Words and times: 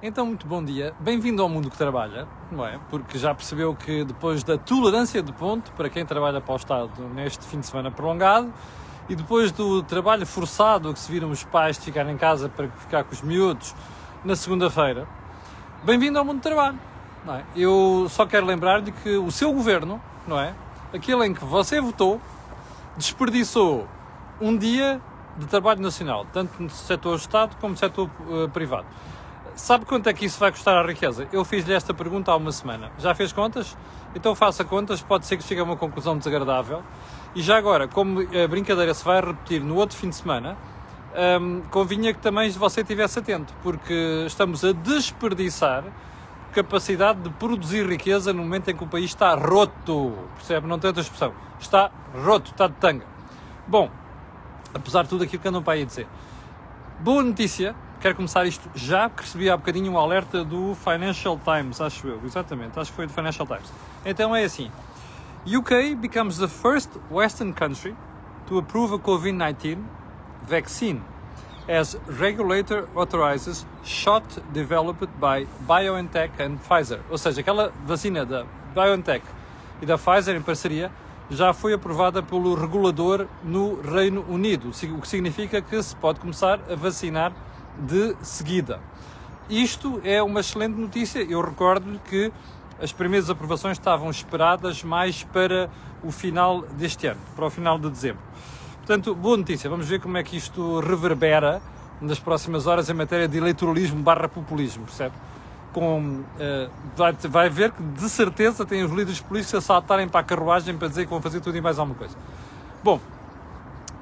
Então, 0.00 0.26
muito 0.26 0.46
bom 0.46 0.64
dia. 0.64 0.94
Bem-vindo 1.00 1.42
ao 1.42 1.48
mundo 1.48 1.68
que 1.68 1.76
trabalha, 1.76 2.28
não 2.52 2.64
é? 2.64 2.78
Porque 2.88 3.18
já 3.18 3.34
percebeu 3.34 3.74
que 3.74 4.04
depois 4.04 4.44
da 4.44 4.56
tolerância 4.56 5.20
de 5.20 5.32
ponto 5.32 5.72
para 5.72 5.90
quem 5.90 6.06
trabalha 6.06 6.40
para 6.40 6.52
o 6.52 6.56
Estado 6.56 7.02
neste 7.12 7.44
fim 7.44 7.58
de 7.58 7.66
semana 7.66 7.90
prolongado 7.90 8.54
e 9.08 9.16
depois 9.16 9.50
do 9.50 9.82
trabalho 9.82 10.24
forçado 10.24 10.94
que 10.94 11.00
se 11.00 11.10
viram 11.10 11.32
os 11.32 11.42
pais 11.42 11.76
de 11.78 11.86
ficar 11.86 12.08
em 12.08 12.16
casa 12.16 12.48
para 12.48 12.68
ficar 12.68 13.02
com 13.02 13.12
os 13.12 13.22
miúdos 13.22 13.74
na 14.24 14.36
segunda-feira, 14.36 15.08
bem-vindo 15.82 16.16
ao 16.16 16.24
mundo 16.24 16.38
do 16.38 16.42
trabalho, 16.42 16.78
não 17.26 17.34
é? 17.34 17.44
Eu 17.56 18.06
só 18.08 18.24
quero 18.24 18.46
lembrar-lhe 18.46 18.92
que 18.92 19.16
o 19.16 19.32
seu 19.32 19.52
governo, 19.52 20.00
não 20.28 20.38
é? 20.38 20.54
Aquele 20.94 21.26
em 21.26 21.34
que 21.34 21.44
você 21.44 21.80
votou, 21.80 22.20
desperdiçou 22.96 23.88
um 24.40 24.56
dia 24.56 25.00
de 25.36 25.46
trabalho 25.46 25.80
nacional, 25.80 26.24
tanto 26.32 26.62
no 26.62 26.70
setor 26.70 27.16
do 27.16 27.20
Estado 27.20 27.56
como 27.60 27.72
no 27.72 27.76
setor 27.76 28.08
uh, 28.28 28.48
privado. 28.50 28.86
Sabe 29.58 29.84
quanto 29.84 30.08
é 30.08 30.12
que 30.12 30.24
isso 30.24 30.38
vai 30.38 30.52
custar 30.52 30.76
à 30.76 30.86
riqueza? 30.86 31.26
Eu 31.32 31.44
fiz-lhe 31.44 31.74
esta 31.74 31.92
pergunta 31.92 32.30
há 32.30 32.36
uma 32.36 32.52
semana. 32.52 32.92
Já 32.96 33.12
fez 33.12 33.32
contas? 33.32 33.76
Então 34.14 34.32
faça 34.32 34.64
contas, 34.64 35.02
pode 35.02 35.26
ser 35.26 35.36
que 35.36 35.42
chegue 35.42 35.60
a 35.60 35.64
uma 35.64 35.76
conclusão 35.76 36.16
desagradável. 36.16 36.80
E 37.34 37.42
já 37.42 37.58
agora, 37.58 37.88
como 37.88 38.20
a 38.20 38.46
brincadeira 38.46 38.94
se 38.94 39.04
vai 39.04 39.20
repetir 39.20 39.60
no 39.60 39.74
outro 39.74 39.96
fim 39.96 40.10
de 40.10 40.14
semana, 40.14 40.56
hum, 41.40 41.62
convinha 41.72 42.14
que 42.14 42.20
também 42.20 42.48
você 42.50 42.82
estivesse 42.82 43.18
atento, 43.18 43.52
porque 43.60 44.24
estamos 44.28 44.64
a 44.64 44.70
desperdiçar 44.70 45.82
capacidade 46.52 47.20
de 47.20 47.30
produzir 47.30 47.84
riqueza 47.84 48.32
no 48.32 48.44
momento 48.44 48.70
em 48.70 48.76
que 48.76 48.84
o 48.84 48.86
país 48.86 49.06
está 49.06 49.34
roto. 49.34 50.16
Percebe? 50.36 50.68
Não 50.68 50.78
tem 50.78 50.86
outra 50.86 51.02
expressão. 51.02 51.34
Está 51.58 51.90
roto, 52.14 52.52
está 52.52 52.68
de 52.68 52.74
tanga. 52.74 53.04
Bom, 53.66 53.90
apesar 54.72 55.02
de 55.02 55.08
tudo 55.08 55.24
aquilo 55.24 55.42
que 55.42 55.48
andam 55.48 55.64
para 55.64 55.72
aí 55.72 55.82
a 55.82 55.84
dizer. 55.84 56.06
Boa 57.00 57.24
notícia, 57.24 57.74
quero 58.00 58.14
começar 58.14 58.46
isto 58.46 58.68
já, 58.74 59.08
porque 59.08 59.22
recebi 59.22 59.50
há 59.50 59.56
bocadinho 59.56 59.92
um 59.92 59.98
alerta 59.98 60.44
do 60.44 60.74
Financial 60.74 61.38
Times, 61.44 61.80
acho 61.80 62.06
eu, 62.06 62.20
exatamente, 62.24 62.78
acho 62.78 62.90
que 62.90 62.96
foi 62.96 63.06
do 63.06 63.12
Financial 63.12 63.46
Times. 63.46 63.72
Então 64.04 64.34
é 64.34 64.44
assim: 64.44 64.70
UK 65.46 65.94
becomes 65.96 66.38
the 66.38 66.48
first 66.48 66.90
Western 67.10 67.52
country 67.52 67.94
to 68.46 68.58
approve 68.58 68.94
a 68.94 68.98
COVID-19 68.98 69.78
vaccine 70.46 71.02
as 71.68 71.98
regulator 72.18 72.88
authorizes 72.96 73.66
shot 73.84 74.24
developed 74.52 75.10
by 75.20 75.46
BioNTech 75.66 76.30
and 76.40 76.56
Pfizer. 76.56 77.00
Ou 77.10 77.18
seja, 77.18 77.42
aquela 77.42 77.70
vacina 77.84 78.24
da 78.24 78.46
BioNTech 78.74 79.24
e 79.82 79.86
da 79.86 79.98
Pfizer 79.98 80.34
em 80.34 80.40
parceria 80.40 80.90
já 81.30 81.52
foi 81.52 81.74
aprovada 81.74 82.22
pelo 82.22 82.54
regulador 82.54 83.26
no 83.44 83.82
Reino 83.82 84.24
Unido, 84.30 84.70
o 84.70 85.00
que 85.00 85.06
significa 85.08 85.60
que 85.60 85.82
se 85.82 85.94
pode 85.94 86.18
começar 86.20 86.58
a 86.70 86.74
vacinar 86.74 87.32
de 87.78 88.14
seguida. 88.22 88.80
Isto 89.48 90.00
é 90.04 90.22
uma 90.22 90.40
excelente 90.40 90.76
notícia. 90.76 91.20
Eu 91.20 91.40
recordo 91.40 92.00
que 92.08 92.32
as 92.80 92.92
primeiras 92.92 93.30
aprovações 93.30 93.78
estavam 93.78 94.10
esperadas 94.10 94.84
mais 94.84 95.24
para 95.24 95.70
o 96.02 96.12
final 96.12 96.62
deste 96.62 97.06
ano, 97.06 97.20
para 97.34 97.46
o 97.46 97.50
final 97.50 97.78
de 97.78 97.90
dezembro. 97.90 98.22
Portanto, 98.78 99.14
boa 99.14 99.36
notícia. 99.36 99.68
Vamos 99.68 99.88
ver 99.88 100.00
como 100.00 100.16
é 100.16 100.22
que 100.22 100.36
isto 100.36 100.80
reverbera 100.80 101.60
nas 102.00 102.18
próximas 102.18 102.66
horas 102.66 102.88
em 102.88 102.94
matéria 102.94 103.26
de 103.26 103.36
eleitoralismo 103.38 104.02
barra 104.02 104.28
populismo, 104.28 104.84
percebe? 104.84 105.14
Com, 105.72 106.00
uh, 106.00 106.70
vai, 106.96 107.12
vai 107.12 107.50
ver 107.50 107.72
que 107.72 107.82
de 107.82 108.08
certeza 108.08 108.64
tem 108.64 108.82
os 108.82 108.90
líderes 108.90 109.20
políticos 109.20 109.54
a 109.54 109.60
saltarem 109.60 110.08
para 110.08 110.20
a 110.20 110.24
carruagem 110.24 110.76
para 110.76 110.88
dizer 110.88 111.04
que 111.04 111.10
vão 111.10 111.20
fazer 111.20 111.40
tudo 111.40 111.56
e 111.56 111.60
mais 111.60 111.78
alguma 111.78 111.98
coisa. 111.98 112.16
Bom, 112.82 113.00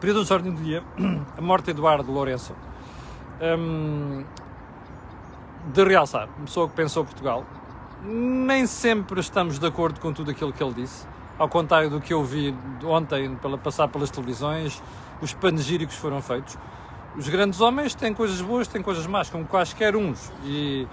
período 0.01 0.25
de 0.25 0.33
ordem 0.33 0.53
do 0.53 0.63
dia, 0.63 0.83
a 1.37 1.41
morte 1.41 1.67
de 1.67 1.71
Eduardo 1.73 2.13
Lourenço. 2.13 2.55
Um, 3.41 4.25
de 5.73 5.84
realçar, 5.84 6.29
uma 6.37 6.47
pessoa 6.47 6.69
que 6.69 6.75
pensou 6.75 7.05
Portugal. 7.05 7.45
Nem 8.03 8.67
sempre 8.67 9.20
estamos 9.20 9.59
de 9.59 9.67
acordo 9.67 10.01
com 10.01 10.12
tudo 10.12 10.31
aquilo 10.31 10.53
que 10.53 10.62
ele 10.62 10.75
disse. 10.75 11.06
Ao 11.39 11.48
contrário 11.48 11.91
do 11.91 12.01
que 12.01 12.15
eu 12.15 12.25
vi 12.25 12.55
ontem 12.84 13.34
pela, 13.37 13.59
passar 13.59 13.88
pelas 13.88 14.11
televisões, 14.11 14.83
os 15.21 15.34
panegíricos 15.34 15.97
foram 15.97 16.22
feitos. 16.22 16.56
Os 17.16 17.28
grandes 17.28 17.61
homens 17.61 17.94
têm 17.94 18.15
coisas 18.15 18.41
boas, 18.41 18.69
têm 18.69 18.83
coisas 18.83 19.06
más, 19.06 19.28
como 19.28 19.44
quaisquer 19.47 19.97
uns. 19.97 20.32
E, 20.44 20.87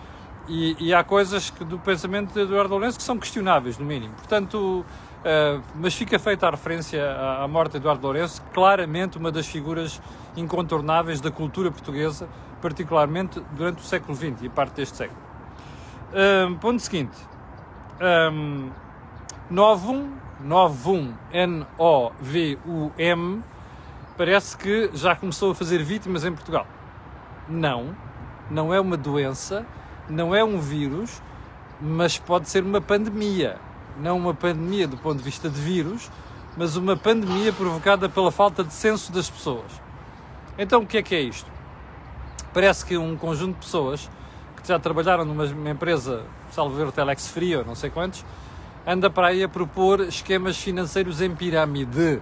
e, 0.47 0.87
e 0.87 0.93
há 0.93 1.03
coisas 1.03 1.49
que, 1.49 1.63
do 1.63 1.77
pensamento 1.79 2.33
de 2.33 2.41
Eduardo 2.41 2.73
Lourenço 2.73 2.97
que 2.97 3.03
são 3.03 3.17
questionáveis, 3.17 3.77
no 3.77 3.85
mínimo. 3.85 4.13
Portanto, 4.15 4.85
Uh, 5.23 5.63
mas 5.75 5.95
fica 5.95 6.19
feita 6.19 6.47
a 6.47 6.49
referência 6.51 7.01
à, 7.39 7.47
morte 7.47 7.71
de 7.71 7.77
Eduardo 7.77 8.05
Lourenço, 8.05 8.41
claramente 8.53 9.17
uma 9.17 9.31
das 9.31 9.47
figuras 9.47 10.01
incontornáveis 10.35 11.21
da 11.21 11.31
cultura 11.31 11.71
portuguesa, 11.71 12.27
particularmente 12.61 13.41
durante 13.53 13.77
o 13.77 13.85
século 13.85 14.13
XX 14.17 14.43
e 14.43 14.49
parte 14.49 14.75
deste 14.75 14.97
século. 14.97 15.17
Uh, 16.11 16.53
ponto 16.57 16.81
seguinte. 16.81 17.15
Um, 18.01 18.69
Novum, 19.49 20.11
Novum, 20.41 21.13
N-O-V-U-M, 21.31 22.63
parece 24.17 24.57
que 24.57 24.89
já 24.93 25.15
começou 25.15 25.51
a 25.51 25.55
fazer 25.55 25.81
vítimas 25.83 26.25
em 26.25 26.33
Portugal. 26.33 26.67
Não, 27.47 27.95
não 28.51 28.73
é 28.73 28.79
uma 28.79 28.97
doença, 28.97 29.65
não 30.09 30.35
é 30.35 30.43
um 30.43 30.59
vírus, 30.59 31.21
mas 31.79 32.17
pode 32.17 32.49
ser 32.49 32.63
uma 32.63 32.81
pandemia 32.81 33.57
não 33.99 34.17
uma 34.17 34.33
pandemia 34.33 34.87
do 34.87 34.97
ponto 34.97 35.17
de 35.17 35.23
vista 35.23 35.49
de 35.49 35.59
vírus, 35.59 36.09
mas 36.55 36.75
uma 36.75 36.95
pandemia 36.95 37.51
provocada 37.51 38.07
pela 38.07 38.31
falta 38.31 38.63
de 38.63 38.73
senso 38.73 39.11
das 39.11 39.29
pessoas. 39.29 39.71
Então, 40.57 40.81
o 40.81 40.85
que 40.87 40.97
é 40.97 41.03
que 41.03 41.15
é 41.15 41.21
isto? 41.21 41.51
Parece 42.53 42.85
que 42.85 42.97
um 42.97 43.17
conjunto 43.17 43.55
de 43.55 43.65
pessoas 43.65 44.09
que 44.61 44.67
já 44.67 44.79
trabalharam 44.79 45.25
numa 45.25 45.69
empresa, 45.69 46.23
salvo 46.51 46.75
ver 46.75 46.87
o 46.87 46.91
Telex 46.91 47.27
Frio, 47.27 47.65
não 47.65 47.75
sei 47.75 47.89
quantos, 47.89 48.23
anda 48.85 49.09
para 49.09 49.27
aí 49.27 49.43
a 49.43 49.49
propor 49.49 50.01
esquemas 50.01 50.57
financeiros 50.57 51.21
em 51.21 51.33
pirâmide. 51.35 52.21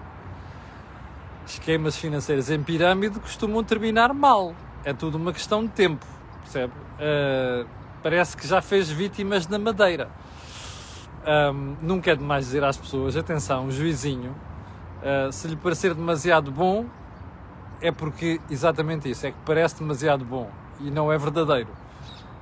Esquemas 1.46 1.98
financeiros 1.98 2.50
em 2.50 2.64
pirâmide 2.64 3.20
costumam 3.20 3.64
terminar 3.64 4.14
mal. 4.14 4.56
É 4.84 4.94
tudo 4.94 5.18
uma 5.18 5.34
questão 5.34 5.64
de 5.64 5.70
tempo, 5.70 6.06
percebe? 6.44 6.74
Uh, 6.96 7.68
parece 8.02 8.38
que 8.38 8.48
já 8.48 8.62
fez 8.62 8.90
vítimas 8.90 9.48
na 9.48 9.60
Madeira. 9.60 10.10
Um, 11.24 11.76
nunca 11.82 12.12
é 12.12 12.16
demais 12.16 12.46
dizer 12.46 12.64
às 12.64 12.78
pessoas: 12.78 13.16
atenção, 13.16 13.68
o 13.68 13.72
juizinho, 13.72 14.32
uh, 15.02 15.32
se 15.32 15.48
lhe 15.48 15.56
parecer 15.56 15.94
demasiado 15.94 16.52
bom, 16.52 16.86
é 17.80 17.92
porque 17.92 18.40
exatamente 18.50 19.10
isso, 19.10 19.28
é 19.28 19.32
que 19.32 19.38
parece 19.46 19.80
demasiado 19.80 20.26
bom 20.26 20.50
e 20.80 20.90
não 20.90 21.12
é 21.12 21.18
verdadeiro. 21.18 21.70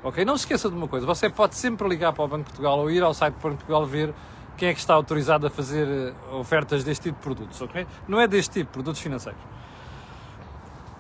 Ok? 0.03 0.23
Não 0.23 0.37
se 0.37 0.43
esqueça 0.43 0.69
de 0.69 0.75
uma 0.75 0.87
coisa: 0.87 1.05
você 1.05 1.29
pode 1.29 1.55
sempre 1.55 1.87
ligar 1.87 2.13
para 2.13 2.23
o 2.23 2.27
Banco 2.27 2.43
de 2.43 2.51
Portugal 2.51 2.79
ou 2.79 2.89
ir 2.89 3.03
ao 3.03 3.13
site 3.13 3.33
do 3.33 3.41
Banco 3.41 3.49
de 3.49 3.65
Portugal 3.65 3.85
ver 3.85 4.13
quem 4.55 4.69
é 4.69 4.73
que 4.73 4.79
está 4.79 4.93
autorizado 4.93 5.47
a 5.47 5.49
fazer 5.49 6.13
ah, 6.31 6.35
ofertas 6.35 6.83
deste 6.83 7.03
tipo 7.03 7.17
de 7.17 7.23
produtos. 7.23 7.61
Ok? 7.61 7.85
Não 8.07 8.19
é 8.19 8.27
deste 8.27 8.59
tipo, 8.59 8.71
produtos 8.71 9.01
financeiros. 9.01 9.41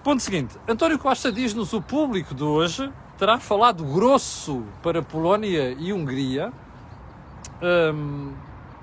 Ponto 0.03 0.21
seguinte: 0.21 0.57
António 0.67 0.99
Costa 0.99 1.31
diz-nos 1.31 1.71
o 1.71 1.81
público 1.81 2.35
de 2.35 2.43
hoje 2.43 2.91
terá 3.17 3.37
falado 3.37 3.83
grosso 3.85 4.63
para 4.81 5.01
Polónia 5.01 5.75
e 5.77 5.91
Hungria 5.91 6.51
um, 7.61 8.33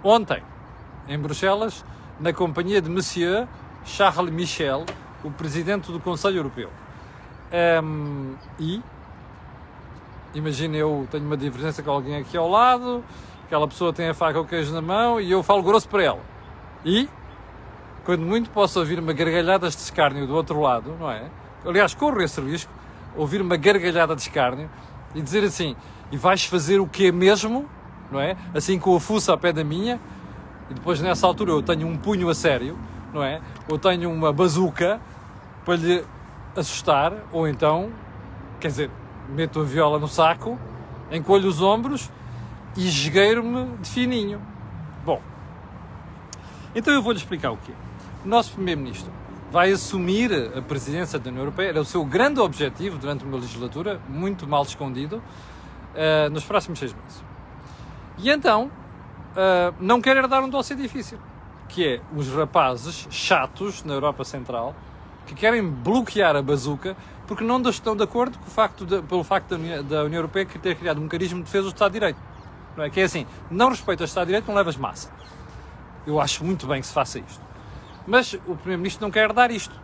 ontem, 0.02 0.42
em 1.08 1.18
Bruxelas, 1.18 1.84
na 2.20 2.32
companhia 2.32 2.80
de 2.80 2.88
Monsieur 2.88 3.46
Charles 3.84 4.32
Michel, 4.32 4.84
o 5.22 5.30
presidente 5.30 5.90
do 5.90 6.00
Conselho 6.00 6.38
Europeu. 6.38 6.70
Um, 7.82 8.34
e, 8.58 8.82
imagina 10.34 10.76
eu 10.76 11.06
tenho 11.10 11.24
uma 11.24 11.36
divergência 11.36 11.82
com 11.82 11.90
alguém 11.90 12.16
aqui 12.16 12.36
ao 12.36 12.48
lado, 12.48 13.04
aquela 13.44 13.68
pessoa 13.68 13.92
tem 13.92 14.08
a 14.08 14.14
faca 14.14 14.38
ou 14.38 14.44
o 14.44 14.48
queijo 14.48 14.74
na 14.74 14.82
mão 14.82 15.20
e 15.20 15.30
eu 15.30 15.42
falo 15.42 15.62
grosso 15.62 15.88
para 15.88 16.02
ela. 16.02 16.20
E, 16.84 17.08
quando 18.04 18.22
muito 18.22 18.50
posso 18.50 18.78
ouvir 18.78 18.98
uma 18.98 19.12
gargalhada 19.12 19.68
de 19.68 19.76
escárnio 19.76 20.26
do 20.26 20.34
outro 20.34 20.60
lado, 20.60 20.96
não 20.98 21.10
é? 21.10 21.28
Aliás, 21.64 21.94
corro 21.94 22.20
esse 22.22 22.40
risco, 22.40 22.72
ouvir 23.16 23.40
uma 23.40 23.56
gargalhada 23.56 24.14
de 24.14 24.22
escárnio 24.22 24.70
e 25.14 25.22
dizer 25.22 25.42
assim, 25.44 25.74
e 26.12 26.16
vais 26.16 26.44
fazer 26.44 26.78
o 26.78 26.86
que 26.86 27.10
mesmo? 27.10 27.68
Não 28.10 28.20
é? 28.20 28.36
Assim 28.54 28.78
com 28.78 28.94
a 28.94 29.00
fuça 29.00 29.32
a 29.32 29.36
pé 29.36 29.52
da 29.52 29.64
minha, 29.64 30.00
e 30.70 30.74
depois 30.74 31.00
nessa 31.00 31.26
altura 31.26 31.52
eu 31.52 31.62
tenho 31.62 31.86
um 31.86 31.96
punho 31.96 32.28
a 32.28 32.34
sério, 32.34 32.78
não 33.12 33.22
é? 33.22 33.40
Ou 33.68 33.78
tenho 33.78 34.10
uma 34.10 34.32
bazuca 34.32 35.00
para 35.64 35.76
lhe 35.76 36.04
assustar, 36.56 37.12
ou 37.32 37.46
então, 37.46 37.90
quer 38.60 38.68
dizer, 38.68 38.90
meto 39.28 39.60
a 39.60 39.64
viola 39.64 39.98
no 39.98 40.08
saco, 40.08 40.58
encolho 41.10 41.48
os 41.48 41.60
ombros 41.60 42.10
e 42.76 42.86
esgueiro-me 42.86 43.66
de 43.78 43.90
fininho. 43.90 44.40
Bom, 45.04 45.20
então 46.74 46.92
eu 46.92 47.02
vou-lhe 47.02 47.18
explicar 47.18 47.52
o 47.52 47.56
quê. 47.56 47.72
O 48.24 48.28
nosso 48.28 48.52
Primeiro-Ministro 48.52 49.10
vai 49.50 49.70
assumir 49.70 50.32
a 50.56 50.60
presidência 50.60 51.18
da 51.18 51.30
União 51.30 51.42
Europeia, 51.42 51.68
era 51.68 51.80
o 51.80 51.84
seu 51.84 52.04
grande 52.04 52.40
objetivo 52.40 52.98
durante 52.98 53.24
uma 53.24 53.36
legislatura, 53.36 54.00
muito 54.08 54.46
mal 54.46 54.62
escondido, 54.62 55.16
uh, 55.16 56.30
nos 56.30 56.44
próximos 56.44 56.78
seis 56.78 56.92
meses. 56.92 57.22
E 58.18 58.30
então, 58.30 58.70
uh, 59.32 59.74
não 59.78 60.00
quer 60.00 60.16
herdar 60.16 60.42
um 60.42 60.48
dossiê 60.48 60.74
difícil, 60.74 61.18
que 61.68 61.86
é 61.86 62.00
os 62.14 62.32
rapazes 62.32 63.06
chatos 63.10 63.84
na 63.84 63.92
Europa 63.94 64.24
Central 64.24 64.74
que 65.26 65.34
querem 65.34 65.68
bloquear 65.68 66.36
a 66.36 66.42
bazuca 66.42 66.96
porque 67.26 67.42
não 67.42 67.60
estão 67.68 67.96
de 67.96 68.04
acordo 68.04 68.38
com 68.38 68.46
o 68.46 68.50
facto 68.50 68.86
de, 68.86 69.02
pelo 69.02 69.24
facto 69.24 69.50
da 69.50 69.56
União, 69.56 69.84
da 69.84 70.04
União 70.04 70.18
Europeia 70.18 70.46
ter 70.46 70.76
criado 70.76 70.98
um 70.98 71.02
mecanismo 71.02 71.38
de 71.38 71.44
defesa 71.44 71.64
do 71.64 71.70
Estado 71.70 71.90
de 71.90 71.98
Direito. 71.98 72.18
Não 72.76 72.84
é? 72.84 72.90
Que 72.90 73.00
é 73.00 73.04
assim, 73.04 73.26
não 73.50 73.68
respeitas 73.68 74.08
o 74.08 74.10
Estado 74.10 74.26
de 74.26 74.28
Direito, 74.28 74.46
não 74.46 74.54
levas 74.54 74.76
massa. 74.76 75.10
Eu 76.06 76.20
acho 76.20 76.44
muito 76.44 76.66
bem 76.66 76.80
que 76.80 76.86
se 76.86 76.92
faça 76.92 77.18
isto. 77.18 77.40
Mas 78.06 78.34
o 78.34 78.54
Primeiro-Ministro 78.54 79.04
não 79.04 79.10
quer 79.10 79.32
dar 79.32 79.50
isto. 79.50 79.74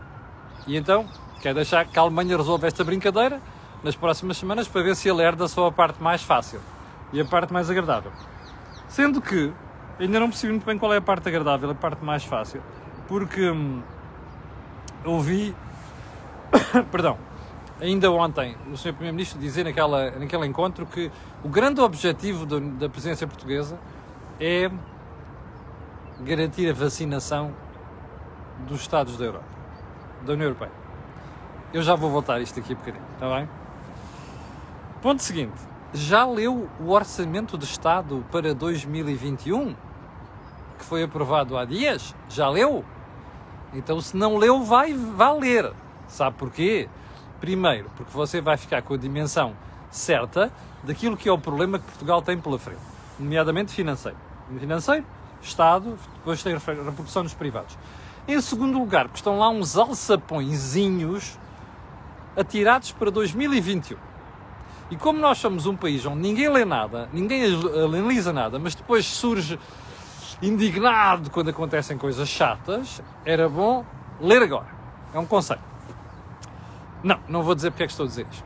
E 0.66 0.76
então 0.76 1.06
quer 1.42 1.52
deixar 1.52 1.84
que 1.84 1.98
a 1.98 2.02
Alemanha 2.02 2.36
resolva 2.36 2.68
esta 2.68 2.84
brincadeira 2.84 3.42
nas 3.82 3.96
próximas 3.96 4.36
semanas 4.36 4.68
para 4.68 4.82
ver 4.82 4.94
se 4.94 5.08
ele 5.08 5.22
herda 5.22 5.48
só 5.48 5.66
a 5.66 5.72
parte 5.72 6.00
mais 6.00 6.22
fácil 6.22 6.60
e 7.12 7.20
a 7.20 7.24
parte 7.24 7.52
mais 7.52 7.70
agradável. 7.70 8.12
Sendo 8.88 9.20
que 9.20 9.52
ainda 9.98 10.18
não 10.18 10.28
percebi 10.28 10.52
muito 10.52 10.66
bem 10.66 10.78
qual 10.78 10.92
é 10.92 10.96
a 10.96 11.02
parte 11.02 11.28
agradável, 11.28 11.70
a 11.70 11.74
parte 11.74 12.04
mais 12.04 12.24
fácil, 12.24 12.62
porque 13.06 13.50
hum, 13.50 13.82
ouvi, 15.04 15.54
perdão, 16.90 17.18
ainda 17.80 18.10
ontem 18.10 18.56
o 18.70 18.76
Sr. 18.76 18.92
Primeiro-Ministro 18.92 19.40
dizer 19.40 19.64
naquela, 19.64 20.10
naquele 20.12 20.46
encontro 20.46 20.86
que 20.86 21.10
o 21.42 21.48
grande 21.48 21.80
objetivo 21.80 22.46
da, 22.46 22.58
da 22.58 22.88
presidência 22.88 23.26
portuguesa 23.26 23.78
é 24.40 24.70
garantir 26.20 26.68
a 26.70 26.72
vacinação 26.72 27.52
dos 28.68 28.80
Estados 28.80 29.16
da 29.16 29.24
Europa, 29.24 29.44
da 30.24 30.32
União 30.32 30.46
Europeia. 30.46 30.72
Eu 31.72 31.82
já 31.82 31.94
vou 31.94 32.10
voltar 32.10 32.40
isto 32.40 32.60
aqui 32.60 32.72
a 32.74 32.76
bocadinho, 32.76 33.04
está 33.14 33.34
bem? 33.34 33.48
Ponto 35.00 35.22
seguinte. 35.22 35.71
Já 35.94 36.24
leu 36.24 36.70
o 36.80 36.90
Orçamento 36.90 37.58
de 37.58 37.66
Estado 37.66 38.24
para 38.32 38.54
2021? 38.54 39.74
Que 40.78 40.84
foi 40.86 41.02
aprovado 41.02 41.54
há 41.58 41.66
dias? 41.66 42.14
Já 42.30 42.48
leu? 42.48 42.82
Então, 43.74 44.00
se 44.00 44.16
não 44.16 44.38
leu, 44.38 44.62
vai, 44.62 44.94
vai 44.94 45.38
ler. 45.38 45.70
Sabe 46.08 46.38
porquê? 46.38 46.88
Primeiro, 47.40 47.90
porque 47.94 48.10
você 48.10 48.40
vai 48.40 48.56
ficar 48.56 48.80
com 48.80 48.94
a 48.94 48.96
dimensão 48.96 49.54
certa 49.90 50.50
daquilo 50.82 51.14
que 51.14 51.28
é 51.28 51.32
o 51.32 51.36
problema 51.36 51.78
que 51.78 51.84
Portugal 51.84 52.22
tem 52.22 52.40
pela 52.40 52.58
frente, 52.58 52.80
nomeadamente 53.18 53.72
financeiro. 53.74 54.16
Financeiro, 54.58 55.04
Estado, 55.42 55.98
depois 56.14 56.42
tem 56.42 56.54
repercussão 56.56 57.22
nos 57.22 57.34
privados. 57.34 57.76
Em 58.26 58.40
segundo 58.40 58.78
lugar, 58.78 59.08
porque 59.08 59.18
estão 59.18 59.38
lá 59.38 59.50
uns 59.50 59.76
alçapõezinhos 59.76 61.38
atirados 62.34 62.92
para 62.92 63.10
2021. 63.10 64.11
E 64.92 64.96
como 64.96 65.18
nós 65.18 65.38
somos 65.38 65.64
um 65.64 65.74
país 65.74 66.04
onde 66.04 66.20
ninguém 66.20 66.50
lê 66.50 66.66
nada, 66.66 67.08
ninguém 67.14 67.44
analisa 67.82 68.30
nada, 68.30 68.58
mas 68.58 68.74
depois 68.74 69.06
surge 69.06 69.58
indignado 70.42 71.30
quando 71.30 71.48
acontecem 71.48 71.96
coisas 71.96 72.28
chatas, 72.28 73.02
era 73.24 73.48
bom 73.48 73.86
ler 74.20 74.42
agora. 74.42 74.66
É 75.14 75.18
um 75.18 75.24
conselho. 75.24 75.62
Não, 77.02 77.18
não 77.26 77.42
vou 77.42 77.54
dizer 77.54 77.70
porque 77.70 77.84
é 77.84 77.86
que 77.86 77.92
estou 77.92 78.04
a 78.04 78.08
dizer 78.10 78.26
isto. 78.30 78.44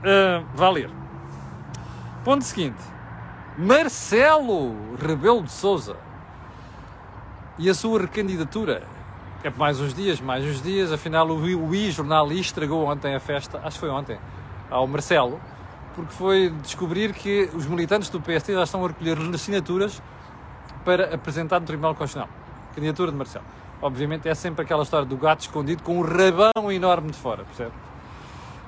Uh, 0.00 0.44
vá 0.52 0.68
ler. 0.68 0.90
Ponto 2.24 2.42
seguinte. 2.42 2.82
Marcelo 3.56 4.96
Rebelo 5.00 5.44
de 5.44 5.52
Souza 5.52 5.96
e 7.56 7.70
a 7.70 7.74
sua 7.74 8.00
recandidatura. 8.00 8.82
É 9.44 9.50
mais 9.50 9.78
uns 9.78 9.94
dias, 9.94 10.20
mais 10.20 10.44
uns 10.44 10.60
dias. 10.60 10.90
Afinal, 10.90 11.28
o, 11.28 11.68
o 11.68 11.72
I-jornal 11.72 12.32
estragou 12.32 12.84
ontem 12.84 13.14
a 13.14 13.20
festa, 13.20 13.60
acho 13.62 13.74
que 13.76 13.80
foi 13.80 13.90
ontem, 13.90 14.18
ao 14.68 14.88
Marcelo, 14.88 15.40
porque 15.94 16.12
foi 16.12 16.50
descobrir 16.62 17.12
que 17.12 17.50
os 17.54 17.66
militantes 17.66 18.08
do 18.08 18.20
PST 18.20 18.52
já 18.52 18.62
estão 18.62 18.84
a 18.84 18.88
recolher 18.88 19.18
assinaturas 19.34 20.02
para 20.84 21.14
apresentar 21.14 21.60
no 21.60 21.66
Tribunal 21.66 21.94
Constitucional. 21.94 22.28
Candidatura 22.74 23.10
de 23.10 23.16
Marcelo. 23.16 23.44
Obviamente 23.80 24.28
é 24.28 24.34
sempre 24.34 24.62
aquela 24.62 24.82
história 24.82 25.06
do 25.06 25.16
gato 25.16 25.40
escondido 25.40 25.82
com 25.82 25.98
um 25.98 26.02
rabão 26.02 26.70
enorme 26.70 27.10
de 27.10 27.18
fora, 27.18 27.44
percebe? 27.44 27.72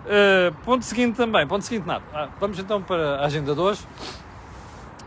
Uh, 0.04 0.54
ponto 0.64 0.84
seguinte 0.84 1.16
também, 1.16 1.46
ponto 1.46 1.64
seguinte 1.64 1.86
nada. 1.86 2.04
Ah, 2.12 2.28
vamos 2.38 2.58
então 2.58 2.82
para 2.82 3.20
a 3.20 3.24
agenda 3.24 3.54
de 3.54 3.60
hoje, 3.60 3.86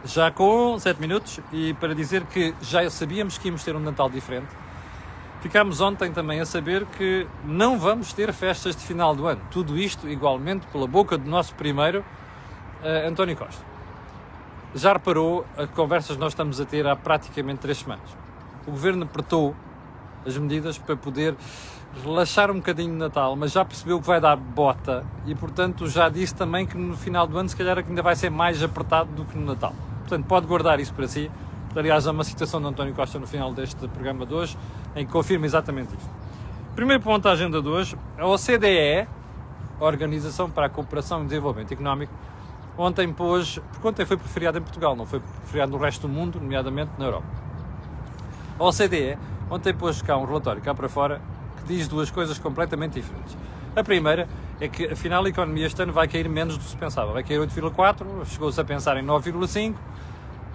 já 0.06 0.32
com 0.32 0.80
7 0.80 1.00
minutos, 1.00 1.40
e 1.52 1.74
para 1.76 1.94
dizer 1.94 2.24
que 2.26 2.56
já 2.62 2.90
sabíamos 2.90 3.38
que 3.38 3.48
íamos 3.48 3.64
ter 3.64 3.76
um 3.76 3.80
Natal 3.80 4.10
diferente. 4.10 4.48
Ficámos 5.42 5.82
ontem 5.82 6.12
também 6.12 6.40
a 6.40 6.46
saber 6.46 6.86
que 6.98 7.28
não 7.46 7.78
vamos 7.78 8.12
ter 8.12 8.34
festas 8.34 8.76
de 8.76 8.82
final 8.82 9.16
do 9.16 9.28
ano. 9.28 9.42
Tudo 9.52 9.78
isto 9.78 10.10
igualmente 10.10 10.66
pela 10.68 10.88
boca 10.88 11.18
do 11.18 11.30
nosso 11.30 11.54
primeiro 11.54 12.00
uh, 12.00 13.08
António 13.08 13.38
Costa. 13.38 13.64
Já 14.74 14.94
reparou 14.94 15.46
a 15.56 15.68
conversas 15.68 16.16
que 16.16 16.20
nós 16.20 16.34
estamos 16.34 16.60
a 16.60 16.66
ter 16.66 16.88
há 16.88 16.96
praticamente 16.96 17.60
três 17.60 17.78
semanas. 17.78 18.10
O 18.66 18.72
governo 18.72 19.04
apertou 19.04 19.56
as 20.26 20.36
medidas 20.38 20.78
para 20.78 20.96
poder 20.98 21.36
relaxar 22.04 22.52
um 22.52 22.56
bocadinho 22.56 22.92
no 22.92 23.00
Natal, 23.00 23.36
mas 23.36 23.52
já 23.52 23.64
percebeu 23.64 24.00
que 24.00 24.08
vai 24.08 24.20
dar 24.20 24.36
bota 24.36 25.06
e, 25.26 25.34
portanto, 25.34 25.88
já 25.88 26.10
disse 26.10 26.36
também 26.36 26.66
que 26.66 26.78
no 26.78 26.98
final 26.98 27.26
do 27.28 27.38
ano, 27.38 27.48
se 27.48 27.56
calhar, 27.56 27.78
ainda 27.78 28.02
vai 28.02 28.16
ser 28.16 28.30
mais 28.30 28.62
apertado 28.62 29.10
do 29.12 29.24
que 29.24 29.38
no 29.38 29.46
Natal. 29.46 29.74
Portanto, 30.00 30.26
pode 30.26 30.48
guardar 30.48 30.80
isso 30.80 30.94
para 30.94 31.08
si. 31.08 31.32
Aliás, 31.78 32.08
há 32.08 32.12
uma 32.12 32.24
citação 32.24 32.60
de 32.60 32.66
António 32.66 32.92
Costa 32.96 33.20
no 33.20 33.28
final 33.28 33.54
deste 33.54 33.88
programa 33.90 34.26
de 34.26 34.34
hoje 34.34 34.58
em 34.96 35.06
que 35.06 35.12
confirma 35.12 35.46
exatamente 35.46 35.96
isto. 35.96 36.10
Primeiro 36.76 37.04
ponto 37.04 37.22
da 37.22 37.32
agenda 37.32 37.62
de 37.62 37.68
hoje, 37.68 37.96
a 38.18 38.26
OCDE, 38.26 39.08
a 39.80 39.86
Organização 39.86 40.50
para 40.50 40.66
a 40.66 40.70
Cooperação 40.70 41.22
e 41.22 41.26
Desenvolvimento 41.26 41.72
Económico, 41.72 42.12
ontem 42.76 43.14
pôs, 43.14 43.60
porque 43.72 43.88
ontem 43.88 44.08
foi 44.08 44.18
feriado 44.18 44.58
em 44.58 44.62
Portugal, 44.64 44.96
não 44.96 45.06
foi 45.06 45.22
feriado 45.46 45.72
no 45.72 45.78
resto 45.78 46.08
do 46.08 46.10
mundo, 46.10 46.40
nomeadamente 46.40 46.90
na 46.98 47.06
Europa. 47.06 47.28
A 48.58 48.64
OCDE 48.64 49.16
ontem 49.48 49.72
pôs 49.72 50.02
cá 50.02 50.18
um 50.18 50.26
relatório 50.26 50.64
cá 50.64 50.74
para 50.74 50.90
fora 50.90 51.22
que 51.58 51.76
diz 51.76 51.88
duas 51.88 52.10
coisas 52.10 52.40
completamente 52.40 52.94
diferentes. 52.94 53.38
A 53.76 53.84
primeira 53.84 54.28
é 54.60 54.68
que, 54.68 54.88
afinal, 54.88 55.24
a 55.24 55.30
economia 55.30 55.68
este 55.68 55.80
ano 55.84 55.94
vai 55.94 56.08
cair 56.08 56.28
menos 56.28 56.58
do 56.58 56.64
que 56.64 56.72
se 56.72 56.76
pensava. 56.76 57.14
Vai 57.14 57.22
cair 57.22 57.40
8,4, 57.40 58.26
chegou-se 58.26 58.60
a 58.60 58.64
pensar 58.64 58.98
em 58.98 59.06
9,5. 59.06 59.76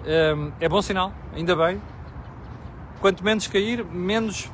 Hum, 0.05 0.51
é 0.59 0.67
bom 0.67 0.81
sinal, 0.81 1.13
ainda 1.33 1.55
bem. 1.55 1.81
Quanto 2.99 3.23
menos 3.23 3.47
cair, 3.47 3.85
menos 3.85 4.51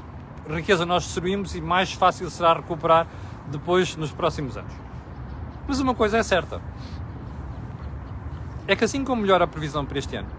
riqueza 0.48 0.86
nós 0.86 1.04
distribuímos 1.04 1.56
e 1.56 1.62
mais 1.62 1.92
fácil 1.92 2.30
será 2.30 2.54
recuperar 2.54 3.08
depois 3.48 3.96
nos 3.96 4.12
próximos 4.12 4.58
anos. 4.58 4.72
Mas 5.68 5.80
uma 5.80 5.96
coisa 5.96 6.20
é 6.20 6.24
certa: 6.24 6.62
é 8.68 8.76
que 8.76 8.84
assim 8.84 9.04
como 9.04 9.24
melhora 9.24 9.46
a 9.46 9.48
previsão 9.48 9.86
para 9.86 9.98
este 9.98 10.16
ano, 10.16 10.30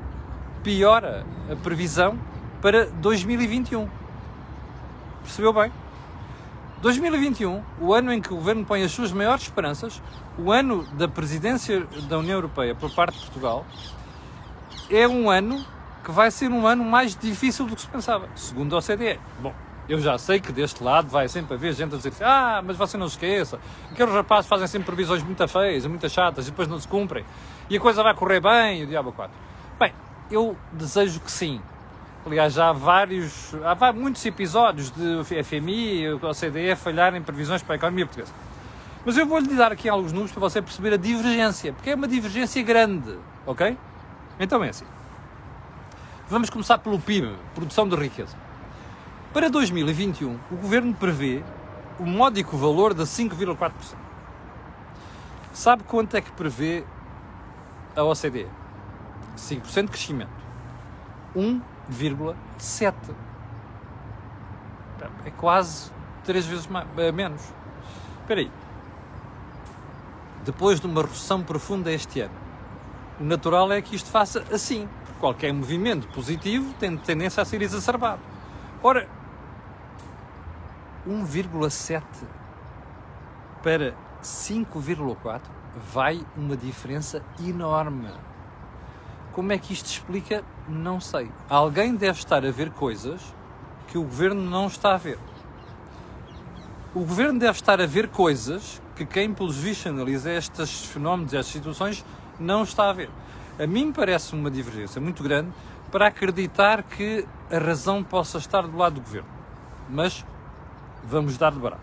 piora 0.63 1.27
a 1.51 1.57
previsão 1.57 2.17
para 2.63 2.87
2021. 2.87 3.89
Percebeu 5.23 5.53
bem? 5.53 5.73
2021, 6.83 7.63
o 7.81 7.93
ano 7.93 8.13
em 8.13 8.23
que 8.23 8.33
o 8.33 8.37
governo 8.37 8.65
põe 8.65 8.83
as 8.83 8.93
suas 8.93 9.13
maiores 9.13 9.43
esperanças, 9.43 10.01
o 10.39 10.51
ano 10.51 10.85
da 10.95 11.07
presidência 11.07 11.87
da 12.09 12.19
União 12.19 12.37
Europeia 12.37 12.75
por 12.75 12.91
parte 12.95 13.19
de 13.19 13.27
Portugal, 13.27 13.67
é 14.91 15.07
um 15.07 15.31
ano 15.31 15.65
que 16.05 16.11
vai 16.11 16.31
ser 16.31 16.51
um 16.51 16.67
ano 16.67 16.85
mais 16.85 17.17
difícil 17.17 17.67
do 17.67 17.75
que 17.75 17.83
se 17.83 17.89
pensava, 17.89 18.29
segundo 18.35 18.75
a 18.75 18.79
OCDE. 18.79 19.21
Bom, 19.41 19.55
eu 19.89 20.01
já 20.01 20.19
sei 20.19 20.41
que 20.41 20.53
deste 20.53 20.83
lado 20.83 21.09
vai 21.09 21.29
sempre 21.29 21.55
haver 21.55 21.73
gente 21.73 21.95
a 21.95 21.97
dizer 21.99 22.13
ah, 22.23 22.63
mas 22.65 22.77
você 22.77 22.97
não 22.97 23.07
esqueça, 23.07 23.59
aqueles 23.91 24.13
rapazes 24.15 24.49
fazem 24.49 24.67
sempre 24.67 24.87
previsões 24.87 25.23
muito 25.23 25.47
feias, 25.49 25.87
muito 25.87 26.09
chatas 26.09 26.47
e 26.47 26.51
depois 26.51 26.69
não 26.69 26.79
se 26.79 26.89
cumprem, 26.89 27.25
e 27.69 27.77
a 27.77 27.81
coisa 27.81 28.03
vai 28.03 28.15
correr 28.15 28.41
bem, 28.41 28.81
e 28.81 28.85
o 28.85 28.87
diabo 28.87 29.13
4. 29.13 29.35
Bem, 29.79 29.93
eu 30.31 30.57
desejo 30.73 31.21
que 31.21 31.31
sim, 31.31 31.61
Aliás, 32.25 32.53
já 32.53 32.69
há 32.69 32.73
vários, 32.73 33.55
há 33.65 33.93
muitos 33.95 34.25
episódios 34.27 34.91
de 34.91 35.43
FMI 35.43 36.03
e 36.03 36.13
OCDE 36.13 36.77
falharem 36.77 37.23
previsões 37.23 37.63
para 37.63 37.75
a 37.75 37.77
economia 37.77 38.05
portuguesa. 38.05 38.33
Mas 39.07 39.17
eu 39.17 39.25
vou-lhe 39.25 39.55
dar 39.55 39.73
aqui 39.73 39.89
alguns 39.89 40.13
números 40.13 40.31
para 40.31 40.41
você 40.41 40.61
perceber 40.61 40.93
a 40.93 40.97
divergência, 40.99 41.73
porque 41.73 41.89
é 41.89 41.95
uma 41.95 42.07
divergência 42.07 42.63
grande, 42.63 43.17
ok? 43.47 43.75
Então 44.41 44.65
é 44.65 44.71
assim. 44.71 44.87
Vamos 46.27 46.49
começar 46.49 46.79
pelo 46.79 46.99
PIB, 46.99 47.37
produção 47.55 47.87
de 47.87 47.95
riqueza. 47.95 48.35
Para 49.35 49.51
2021, 49.51 50.39
o 50.51 50.57
governo 50.57 50.95
prevê 50.95 51.45
o 51.99 52.07
módico 52.07 52.57
valor 52.57 52.95
de 52.95 53.03
5,4%. 53.03 53.73
Sabe 55.53 55.83
quanto 55.83 56.17
é 56.17 56.23
que 56.23 56.33
prevê 56.33 56.85
a 57.95 58.03
OCDE? 58.03 58.49
5% 59.37 59.83
de 59.83 59.89
crescimento. 59.89 60.31
1 61.37 61.61
0,7. 61.93 62.95
É 65.25 65.31
quase 65.31 65.91
três 66.25 66.47
vezes 66.47 66.67
mais, 66.67 66.87
é 66.97 67.13
menos. 67.13 67.43
Espera 68.23 68.41
aí. 68.41 68.51
Depois 70.45 70.81
de 70.81 70.87
uma 70.87 71.03
recessão 71.03 71.43
profunda 71.43 71.93
este 71.93 72.21
ano, 72.21 72.35
o 73.21 73.25
natural 73.25 73.71
é 73.71 73.83
que 73.83 73.95
isto 73.95 74.11
faça 74.11 74.43
assim. 74.51 74.89
Qualquer 75.21 75.53
movimento 75.53 76.09
positivo 76.09 76.73
tem 76.81 76.97
tendência 76.97 77.43
a 77.43 77.45
ser 77.45 77.61
exacerbado. 77.61 78.23
Ora, 78.83 79.07
1,7 81.07 82.03
para 83.63 83.95
5,4 84.23 85.41
vai 85.93 86.25
uma 86.35 86.57
diferença 86.57 87.23
enorme. 87.39 88.09
Como 89.33 89.53
é 89.53 89.59
que 89.59 89.75
isto 89.75 89.87
explica? 89.87 90.43
Não 90.67 90.99
sei. 90.99 91.31
Alguém 91.49 91.95
deve 91.95 92.19
estar 92.19 92.45
a 92.45 92.51
ver 92.51 92.71
coisas 92.71 93.35
que 93.87 93.99
o 93.99 94.03
governo 94.03 94.43
não 94.43 94.67
está 94.67 94.95
a 94.95 94.97
ver. 94.97 95.19
O 96.95 97.01
governo 97.01 97.39
deve 97.39 97.53
estar 97.53 97.81
a 97.81 97.87
ver 97.87 98.09
coisas 98.09 98.81
que 98.97 99.05
quem, 99.05 99.33
pelos 99.33 99.57
vistos, 99.57 99.87
analisa 99.87 100.33
estes 100.33 100.87
fenómenos, 100.87 101.33
estas 101.33 101.53
situações, 101.53 102.05
não 102.41 102.63
está 102.63 102.89
a 102.89 102.93
ver. 102.93 103.11
A 103.59 103.67
mim 103.67 103.93
parece 103.93 104.35
uma 104.35 104.51
divergência 104.51 105.01
muito 105.01 105.23
grande 105.23 105.51
para 105.93 106.07
acreditar 106.07 106.83
que 106.83 107.27
a 107.51 107.59
razão 107.59 108.03
possa 108.03 108.39
estar 108.39 108.63
do 108.63 108.77
lado 108.77 108.95
do 108.95 109.01
governo. 109.03 109.29
Mas 109.89 110.25
vamos 111.05 111.37
dar 111.37 111.53
de 111.53 111.59
barato. 111.59 111.83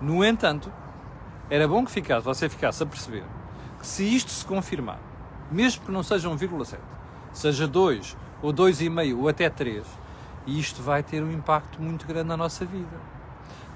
No 0.00 0.24
entanto, 0.24 0.72
era 1.50 1.66
bom 1.66 1.84
que 1.84 1.90
ficasse, 1.90 2.24
você 2.24 2.48
ficasse 2.48 2.82
a 2.82 2.86
perceber 2.86 3.24
que 3.80 3.86
se 3.86 4.04
isto 4.04 4.30
se 4.30 4.44
confirmar, 4.44 4.98
mesmo 5.50 5.84
que 5.84 5.90
não 5.90 6.02
seja 6.02 6.28
1,7, 6.28 6.78
seja 7.32 7.66
2 7.66 8.16
ou 8.40 8.52
2,5 8.52 9.18
ou 9.18 9.28
até 9.28 9.50
3, 9.50 9.84
isto 10.46 10.82
vai 10.82 11.02
ter 11.02 11.22
um 11.22 11.30
impacto 11.32 11.82
muito 11.82 12.06
grande 12.06 12.28
na 12.28 12.36
nossa 12.36 12.64
vida. 12.64 12.96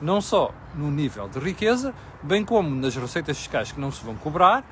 Não 0.00 0.20
só 0.20 0.52
no 0.74 0.90
nível 0.90 1.28
de 1.28 1.38
riqueza, 1.38 1.94
bem 2.22 2.44
como 2.44 2.74
nas 2.74 2.94
receitas 2.96 3.38
fiscais 3.38 3.72
que 3.72 3.80
não 3.80 3.90
se 3.90 4.04
vão 4.04 4.14
cobrar 4.16 4.64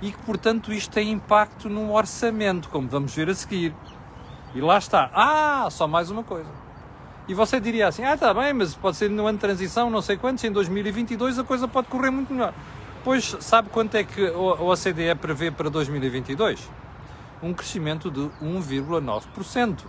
e 0.00 0.10
que, 0.10 0.18
portanto, 0.18 0.72
isto 0.72 0.92
tem 0.92 1.10
impacto 1.12 1.68
no 1.68 1.92
orçamento, 1.92 2.68
como 2.68 2.88
vamos 2.88 3.14
ver 3.14 3.30
a 3.30 3.34
seguir. 3.34 3.74
E 4.54 4.60
lá 4.60 4.78
está. 4.78 5.10
Ah, 5.14 5.68
só 5.70 5.86
mais 5.86 6.10
uma 6.10 6.24
coisa. 6.24 6.50
E 7.28 7.34
você 7.34 7.60
diria 7.60 7.88
assim: 7.88 8.02
ah, 8.02 8.14
está 8.14 8.34
bem, 8.34 8.52
mas 8.52 8.74
pode 8.74 8.96
ser 8.96 9.08
no 9.08 9.26
ano 9.26 9.38
de 9.38 9.42
transição, 9.42 9.88
não 9.88 10.02
sei 10.02 10.16
quantos, 10.16 10.42
em 10.44 10.50
2022 10.50 11.38
a 11.38 11.44
coisa 11.44 11.68
pode 11.68 11.86
correr 11.88 12.10
muito 12.10 12.32
melhor. 12.32 12.52
Pois 13.04 13.36
sabe 13.40 13.68
quanto 13.70 13.96
é 13.96 14.04
que 14.04 14.22
o 14.22 14.70
OCDE 14.70 15.14
prevê 15.20 15.50
para 15.50 15.68
2022? 15.68 16.70
Um 17.42 17.52
crescimento 17.52 18.10
de 18.10 18.20
1,9%. 18.40 19.84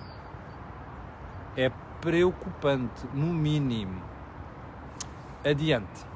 É 1.55 1.71
preocupante, 2.01 3.05
no 3.13 3.27
mínimo. 3.33 4.01
Adiante. 5.45 6.13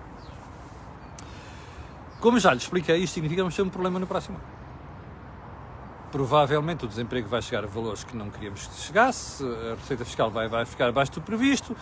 Como 2.20 2.40
já 2.40 2.52
lhe 2.52 2.58
expliquei, 2.58 2.98
isto 2.98 3.14
significa 3.14 3.38
que 3.38 3.44
vamos 3.44 3.56
ter 3.56 3.62
um 3.62 3.70
problema 3.70 4.00
no 4.00 4.08
próximo 4.08 4.38
ano. 4.38 4.48
Provavelmente 6.12 6.86
o 6.86 6.88
desemprego 6.88 7.28
vai 7.28 7.42
chegar 7.42 7.64
a 7.64 7.68
valores 7.68 8.04
que 8.04 8.16
não 8.16 8.30
queríamos 8.30 8.66
que 8.66 8.76
chegasse, 8.80 9.44
a 9.44 9.76
receita 9.76 10.06
fiscal 10.06 10.32
vai, 10.32 10.48
vai 10.48 10.66
ficar 10.66 10.88
abaixo 10.88 11.12
do 11.12 11.22
previsto, 11.22 11.76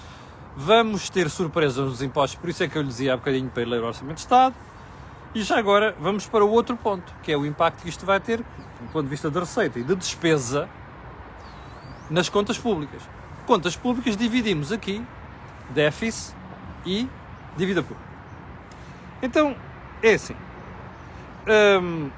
vamos 0.57 1.09
ter 1.09 1.29
surpresas 1.29 1.85
nos 1.85 2.01
impostos, 2.01 2.39
por 2.39 2.49
isso 2.49 2.63
é 2.63 2.67
que 2.67 2.77
eu 2.77 2.81
lhe 2.81 2.87
dizia 2.87 3.13
há 3.13 3.17
bocadinho 3.17 3.49
para 3.49 3.63
ler 3.63 3.81
o 3.81 3.85
Orçamento 3.85 4.15
de 4.15 4.21
Estado. 4.21 4.55
E 5.33 5.41
já 5.43 5.59
agora 5.59 5.95
vamos 5.99 6.25
para 6.27 6.43
o 6.43 6.49
outro 6.49 6.75
ponto, 6.75 7.13
que 7.21 7.31
é 7.31 7.37
o 7.37 7.45
impacto 7.45 7.83
que 7.83 7.89
isto 7.89 8.05
vai 8.05 8.19
ter, 8.19 8.39
do 8.39 8.91
ponto 8.91 9.03
de 9.03 9.09
vista 9.09 9.29
da 9.29 9.41
receita 9.41 9.79
e 9.79 9.83
de 9.83 9.95
despesa, 9.95 10.67
nas 12.09 12.29
contas 12.29 12.57
públicas. 12.57 13.01
Contas 13.45 13.75
públicas 13.75 14.15
dividimos 14.17 14.71
aqui 14.71 15.05
déficit 15.71 16.35
e 16.85 17.07
dívida 17.55 17.81
pública. 17.81 18.09
Então, 19.21 19.55
é 20.01 20.13
assim. 20.13 20.35
Hum, 21.81 22.09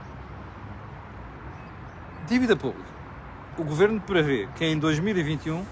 dívida 2.27 2.56
pública. 2.56 2.88
O 3.58 3.63
governo 3.63 4.00
prevê 4.01 4.48
que 4.56 4.65
em 4.65 4.77
2021 4.77 5.65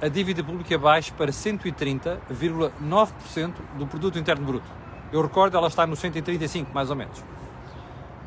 a 0.00 0.08
dívida 0.08 0.42
pública 0.42 0.78
baixe 0.78 1.12
para 1.12 1.30
130,9% 1.30 3.52
do 3.78 3.86
produto 3.86 4.18
interno 4.18 4.44
bruto. 4.44 4.66
Eu 5.12 5.22
recordo, 5.22 5.56
ela 5.56 5.68
está 5.68 5.86
no 5.86 5.94
135, 5.94 6.72
mais 6.72 6.90
ou 6.90 6.96
menos. 6.96 7.22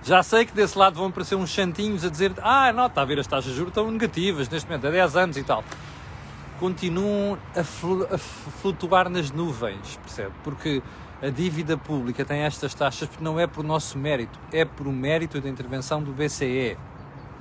Já 0.02 0.21
sei 0.21 0.44
que 0.44 0.52
desse 0.52 0.76
lado 0.76 0.97
vão 0.97 1.06
aparecer 1.06 1.37
uns 1.37 1.54
santinhos 1.54 2.04
a 2.04 2.11
dizer 2.11 2.33
ah, 2.42 2.73
não, 2.73 2.87
está 2.87 3.02
a 3.02 3.04
ver, 3.04 3.21
as 3.21 3.28
taxas 3.28 3.52
de 3.52 3.56
juros 3.56 3.71
estão 3.71 3.88
negativas 3.88 4.49
neste 4.49 4.68
momento, 4.68 4.88
há 4.88 4.90
10 4.90 5.16
anos 5.16 5.37
e 5.37 5.44
tal. 5.44 5.62
Continuam 6.64 7.37
a, 7.54 7.62
flutuar 8.62 9.11
nas 9.11 9.30
nuvens, 9.30 9.99
percebe? 9.99 10.33
Porque 10.42 10.83
a 11.21 11.28
dívida 11.28 11.76
pública 11.76 12.25
tem 12.25 12.40
estas 12.40 12.73
taxas 12.73 13.06
porque 13.06 13.23
não 13.23 13.38
é 13.38 13.47
por 13.47 13.62
nosso 13.62 13.99
mérito, 13.99 14.38
é 14.50 14.64
por 14.64 14.88
um 14.88 14.92
mérito 14.92 15.38
da 15.42 15.49
intervenção 15.50 16.02
do 16.02 16.11
BCE, 16.11 16.78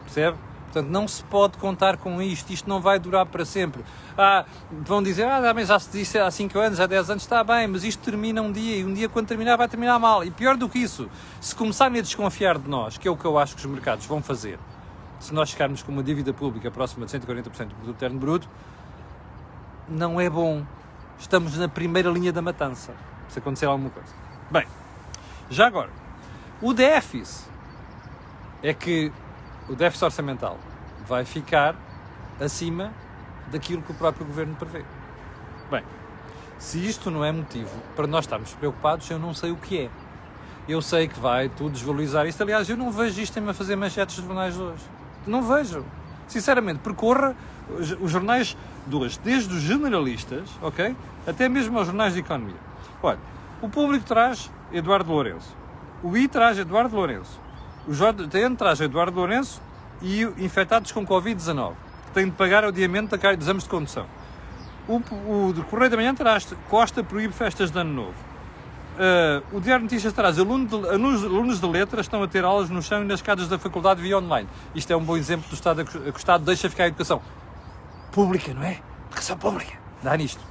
percebe? 0.04 0.38
Portanto, 0.66 0.92
não 0.92 1.08
se 1.08 1.24
pode 1.24 1.58
contar 1.58 1.96
com 1.96 2.22
isto, 2.22 2.52
isto 2.52 2.68
não 2.68 2.82
vai 2.82 3.00
durar 3.00 3.26
para 3.26 3.46
sempre. 3.46 3.82
Ah, 4.18 4.44
vão 4.70 5.02
dizer, 5.02 5.24
ah, 5.24 5.54
mas 5.54 5.70
já 5.70 5.80
se 5.80 5.90
disse 5.90 6.20
há 6.20 6.30
5 6.30 6.60
anos, 6.60 6.82
há 6.82 6.86
10 6.86 7.12
anos, 7.12 7.24
está 7.24 7.42
bem, 7.46 7.66
mas 7.66 7.86
isto 7.86 8.04
termina 8.04 8.42
um 8.42 8.52
dia 8.52 8.76
e 8.76 8.84
um 8.84 8.94
dia 8.94 9.08
quando 9.08 9.28
terminar 9.28 9.56
vai 9.56 9.70
terminar 9.70 9.98
mal. 10.00 10.26
E 10.26 10.32
pior 10.32 10.58
do 10.58 10.68
que 10.68 10.80
isso, 10.80 11.10
se 11.40 11.56
começarem 11.56 11.98
a 11.98 12.02
desconfiar 12.02 12.58
de 12.58 12.70
nós, 12.70 12.98
que 12.98 13.08
é 13.08 13.12
o 13.12 13.16
que 13.16 13.24
eu 13.24 13.40
acho 13.40 13.56
que 13.56 13.62
os 13.62 13.72
mercados 13.72 14.06
vão 14.06 14.22
fazer, 14.22 14.60
se 15.18 15.34
nós 15.34 15.50
ficarmos 15.50 15.82
com 15.82 15.94
uma 15.94 16.04
dívida 16.04 16.34
pública 16.34 16.70
próxima 16.70 17.06
de 17.06 17.18
140% 17.18 17.68
do 17.68 17.76
produto 17.76 17.96
interno 17.96 18.20
bruto, 18.20 18.50
não 19.88 20.20
é 20.20 20.30
bom. 20.30 20.66
Estamos 21.18 21.58
na 21.58 21.68
primeira 21.68 22.10
linha 22.10 22.34
da 22.34 22.42
matança, 22.42 22.94
se 23.30 23.40
acontecer 23.40 23.66
alguma 23.66 23.90
coisa. 23.90 24.14
Bem, 24.52 24.66
já 25.50 25.68
agora, 25.68 25.90
o 26.62 26.74
déficit 26.74 27.50
é 28.62 28.74
que 28.74 29.12
o 29.70 29.76
déficit 29.76 30.06
orçamental 30.06 30.58
vai 31.08 31.26
ficar 31.26 31.76
acima 32.40 32.92
daquilo 33.52 33.82
que 33.82 33.92
o 33.92 33.96
próprio 33.96 34.26
governo 34.26 34.56
prevê. 34.56 34.84
Bem, 35.70 35.84
se 36.58 36.86
isto 36.86 37.12
não 37.12 37.24
é 37.24 37.32
motivo 37.32 37.72
para 37.96 38.08
nós 38.08 38.26
estarmos 38.26 38.54
preocupados, 38.54 39.10
eu 39.10 39.20
não 39.20 39.34
sei 39.34 39.52
o 39.52 39.56
que 39.56 39.82
é. 39.82 39.90
Eu 40.68 40.82
sei 40.82 41.10
que 41.10 41.20
vai 41.20 41.50
tudo 41.50 41.72
desvalorizar 41.72 42.26
isto. 42.26 42.42
Aliás, 42.42 42.70
eu 42.70 42.78
não 42.78 42.90
vejo 42.90 43.20
isto 43.20 43.38
em 43.38 43.50
a 43.50 43.54
fazer 43.54 43.76
manchetes 43.76 44.16
de 44.16 44.22
jornais 44.22 44.58
hoje. 44.58 44.84
Não 45.28 45.42
vejo. 45.42 45.86
Sinceramente, 46.28 46.80
percorra 46.80 47.36
os 48.00 48.12
jornais 48.12 48.56
hoje, 48.92 49.20
desde 49.24 49.54
os 49.54 49.62
generalistas, 49.62 50.50
ok? 50.62 50.96
Até 51.26 51.48
mesmo 51.48 51.78
aos 51.78 51.88
jornais 51.88 52.14
de 52.14 52.20
economia. 52.20 52.56
Olha, 53.02 53.20
o 53.62 53.70
público 53.70 54.06
traz 54.06 54.52
Eduardo 54.72 55.12
Lourenço. 55.12 55.56
O 56.04 56.18
I 56.18 56.28
traz 56.28 56.58
Eduardo 56.58 56.96
Lourenço. 56.96 57.40
O 57.88 57.94
JTN 57.94 58.56
traz 58.56 58.82
Eduardo 58.82 59.18
Lourenço 59.18 59.62
e 60.02 60.24
infectados 60.38 60.92
com 60.92 61.06
Covid-19, 61.06 61.74
que 62.08 62.12
têm 62.14 62.26
de 62.26 62.32
pagar 62.32 62.64
adiamento 62.66 63.18
de 63.18 63.28
exames 63.40 63.64
de 63.64 63.70
condução. 63.70 64.06
O, 64.88 64.96
o 64.98 65.54
de 65.54 65.62
Correio 65.64 65.92
da 65.92 65.98
Manhã 65.98 66.14
traz 66.14 66.54
Costa 66.70 67.04
proíbe 67.04 67.34
festas 67.34 67.72
de 67.72 67.80
Ano 67.80 67.94
Novo. 67.94 68.34
Uh, 68.94 69.58
o 69.58 69.62
Diário 69.62 69.84
Notícias 69.84 70.14
traz 70.14 70.38
alunos 70.38 70.70
de, 70.70 70.76
alunos 70.90 71.60
de 71.60 71.66
letras 71.66 72.06
estão 72.06 72.22
a 72.22 72.28
ter 72.28 72.44
aulas 72.44 72.70
no 72.70 72.82
chão 72.82 73.02
e 73.02 73.06
nas 73.06 73.20
escadas 73.20 73.48
da 73.48 73.58
faculdade 73.58 74.02
via 74.02 74.18
online. 74.18 74.48
Isto 74.76 74.92
é 74.92 74.96
um 74.96 75.04
bom 75.04 75.18
exemplo 75.18 75.50
do 75.50 75.56
Estado 75.56 75.84
que 75.84 75.98
o 75.98 76.14
Estado 76.16 76.44
deixa 76.44 76.70
ficar 76.70 76.84
a 76.84 76.88
educação 76.88 77.22
pública, 78.14 78.54
não 78.54 78.64
é? 78.64 78.80
Educação 79.08 79.38
pública. 79.38 79.74
Dá 80.02 80.16
nisto. 80.16 80.42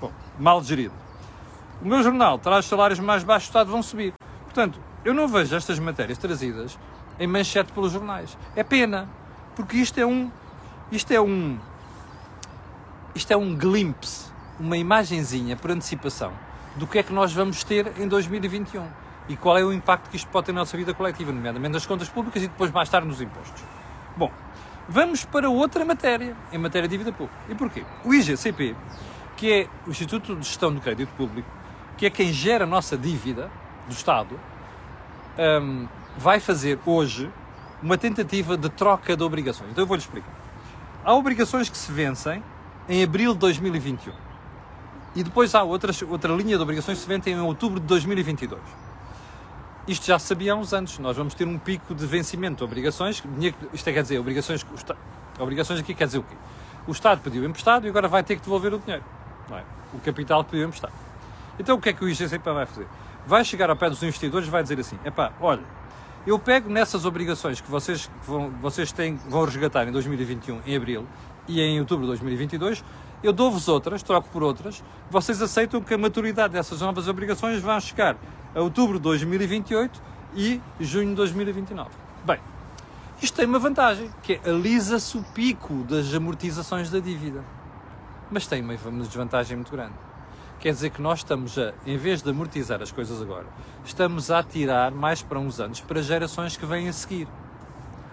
Bom, 0.00 0.10
mal 0.38 0.62
gerido. 0.62 0.94
O 1.82 1.86
meu 1.86 2.02
jornal 2.02 2.38
traz 2.38 2.64
salários 2.64 3.00
mais 3.00 3.24
baixos 3.24 3.48
do 3.48 3.50
Estado 3.50 3.70
vão 3.70 3.82
subir. 3.82 4.14
Portanto, 4.44 4.78
eu 5.04 5.12
não 5.12 5.26
vejo 5.26 5.54
estas 5.54 5.78
matérias 5.78 6.16
trazidas 6.16 6.78
em 7.18 7.26
manchete 7.26 7.72
pelos 7.72 7.92
jornais. 7.92 8.38
É 8.54 8.62
pena, 8.62 9.08
porque 9.56 9.76
isto 9.76 9.98
é 9.98 10.06
um 10.06 10.30
isto 10.90 11.10
é 11.12 11.20
um 11.20 11.58
isto 13.14 13.30
é 13.32 13.36
um 13.36 13.54
glimpse, 13.54 14.30
uma 14.58 14.76
imagenzinha 14.76 15.56
por 15.56 15.70
antecipação 15.70 16.32
do 16.76 16.86
que 16.86 16.98
é 16.98 17.02
que 17.02 17.12
nós 17.12 17.32
vamos 17.32 17.62
ter 17.64 17.92
em 18.00 18.08
2021 18.08 18.86
e 19.28 19.36
qual 19.36 19.58
é 19.58 19.64
o 19.64 19.72
impacto 19.72 20.08
que 20.08 20.16
isto 20.16 20.28
pode 20.30 20.46
ter 20.46 20.52
na 20.52 20.60
nossa 20.60 20.76
vida 20.76 20.94
coletiva, 20.94 21.32
nomeadamente 21.32 21.72
nas 21.72 21.84
contas 21.84 22.08
públicas 22.08 22.42
e 22.42 22.48
depois 22.48 22.70
mais 22.70 22.88
tarde 22.88 23.08
nos 23.08 23.20
impostos. 23.20 23.62
Bom, 24.16 24.30
vamos 24.92 25.24
para 25.24 25.48
outra 25.48 25.86
matéria, 25.86 26.36
em 26.52 26.58
matéria 26.58 26.86
de 26.86 26.92
dívida 26.92 27.10
pública. 27.10 27.40
E 27.48 27.54
porquê? 27.54 27.82
O 28.04 28.12
IGCP, 28.12 28.76
que 29.36 29.50
é 29.50 29.68
o 29.86 29.90
Instituto 29.90 30.36
de 30.36 30.46
Gestão 30.46 30.72
do 30.72 30.80
Crédito 30.82 31.08
Público, 31.16 31.48
que 31.96 32.04
é 32.04 32.10
quem 32.10 32.30
gera 32.30 32.64
a 32.64 32.66
nossa 32.66 32.96
dívida 32.96 33.50
do 33.88 33.92
Estado, 33.92 34.38
um, 35.62 35.88
vai 36.18 36.38
fazer 36.40 36.78
hoje 36.84 37.30
uma 37.82 37.96
tentativa 37.96 38.54
de 38.54 38.68
troca 38.68 39.16
de 39.16 39.22
obrigações. 39.22 39.70
Então 39.70 39.82
eu 39.82 39.88
vou-lhe 39.88 40.02
explicar. 40.02 40.32
Há 41.02 41.14
obrigações 41.14 41.70
que 41.70 41.76
se 41.76 41.90
vencem 41.90 42.44
em 42.86 43.02
abril 43.02 43.32
de 43.32 43.40
2021. 43.40 44.12
E 45.16 45.22
depois 45.22 45.54
há 45.54 45.62
outras, 45.62 46.00
outra 46.02 46.34
linha 46.34 46.56
de 46.56 46.62
obrigações 46.62 46.98
que 46.98 47.04
se 47.04 47.08
vencem 47.08 47.32
em 47.32 47.40
outubro 47.40 47.80
de 47.80 47.86
2022. 47.86 48.60
Isto 49.86 50.06
já 50.06 50.18
se 50.18 50.26
sabia 50.26 50.52
há 50.52 50.56
uns 50.56 50.72
anos. 50.72 50.98
Nós 50.98 51.16
vamos 51.16 51.34
ter 51.34 51.46
um 51.46 51.58
pico 51.58 51.94
de 51.94 52.06
vencimento 52.06 52.58
de 52.58 52.64
obrigações. 52.64 53.22
Isto 53.72 53.88
é, 53.88 53.92
quer 53.92 54.02
dizer, 54.02 54.18
obrigações, 54.18 54.64
obrigações 55.38 55.80
aqui 55.80 55.94
quer 55.94 56.06
dizer 56.06 56.18
o 56.18 56.22
quê? 56.22 56.36
O 56.86 56.92
Estado 56.92 57.20
pediu 57.20 57.44
emprestado 57.44 57.86
e 57.86 57.90
agora 57.90 58.08
vai 58.08 58.22
ter 58.22 58.36
que 58.36 58.42
devolver 58.42 58.74
o 58.74 58.78
dinheiro. 58.78 59.04
É? 59.50 59.62
O 59.92 59.98
capital 60.00 60.44
pediu 60.44 60.66
emprestado. 60.66 60.92
Então 61.58 61.76
o 61.76 61.80
que 61.80 61.90
é 61.90 61.92
que 61.92 62.04
o 62.04 62.08
IGCP 62.08 62.50
vai 62.52 62.66
fazer? 62.66 62.86
vai 63.26 63.44
chegar 63.44 63.70
ao 63.70 63.76
pé 63.76 63.88
dos 63.88 64.02
investidores 64.02 64.48
e 64.48 64.50
vai 64.50 64.62
dizer 64.62 64.78
assim: 64.80 64.98
epá, 65.04 65.32
olha, 65.40 65.62
Eu 66.24 66.38
pego 66.38 66.70
nessas 66.70 67.04
obrigações 67.04 67.60
que 67.60 67.68
vocês, 67.68 68.06
que 68.06 68.30
vão, 68.30 68.50
vocês 68.60 68.92
têm, 68.92 69.16
vão 69.28 69.44
resgatar 69.44 69.88
em 69.88 69.92
2021, 69.92 70.60
em 70.64 70.76
abril, 70.76 71.04
e 71.48 71.60
em 71.60 71.80
outubro 71.80 72.04
de 72.04 72.10
2022, 72.10 72.84
eu 73.22 73.32
dou-vos 73.32 73.68
outras, 73.68 74.02
troco 74.02 74.28
por 74.30 74.42
outras, 74.42 74.82
vocês 75.10 75.40
aceitam 75.40 75.80
que 75.80 75.94
a 75.94 75.98
maturidade 75.98 76.54
dessas 76.54 76.80
novas 76.80 77.08
obrigações 77.08 77.60
vai 77.60 77.80
chegar 77.80 78.16
a 78.54 78.60
outubro 78.60 78.98
de 78.98 79.02
2028 79.04 80.02
e 80.34 80.60
junho 80.80 81.10
de 81.10 81.14
2029. 81.14 81.90
Bem, 82.24 82.38
isto 83.20 83.36
tem 83.36 83.46
uma 83.46 83.58
vantagem, 83.58 84.10
que 84.22 84.40
é 84.42 84.50
alisa-se 84.50 85.16
o 85.16 85.22
pico 85.22 85.84
das 85.84 86.12
amortizações 86.12 86.90
da 86.90 86.98
dívida. 86.98 87.44
Mas 88.30 88.46
tem 88.46 88.62
uma 88.62 88.76
desvantagem 89.04 89.56
muito 89.56 89.70
grande. 89.70 89.94
Quer 90.58 90.72
dizer 90.72 90.90
que 90.90 91.02
nós 91.02 91.20
estamos 91.20 91.58
a, 91.58 91.72
em 91.86 91.96
vez 91.96 92.22
de 92.22 92.30
amortizar 92.30 92.80
as 92.80 92.92
coisas 92.92 93.20
agora, 93.20 93.46
estamos 93.84 94.30
a 94.30 94.42
tirar 94.42 94.92
mais 94.92 95.22
para 95.22 95.38
uns 95.38 95.60
anos 95.60 95.80
para 95.80 96.00
gerações 96.02 96.56
que 96.56 96.64
vêm 96.64 96.88
a 96.88 96.92
seguir. 96.92 97.28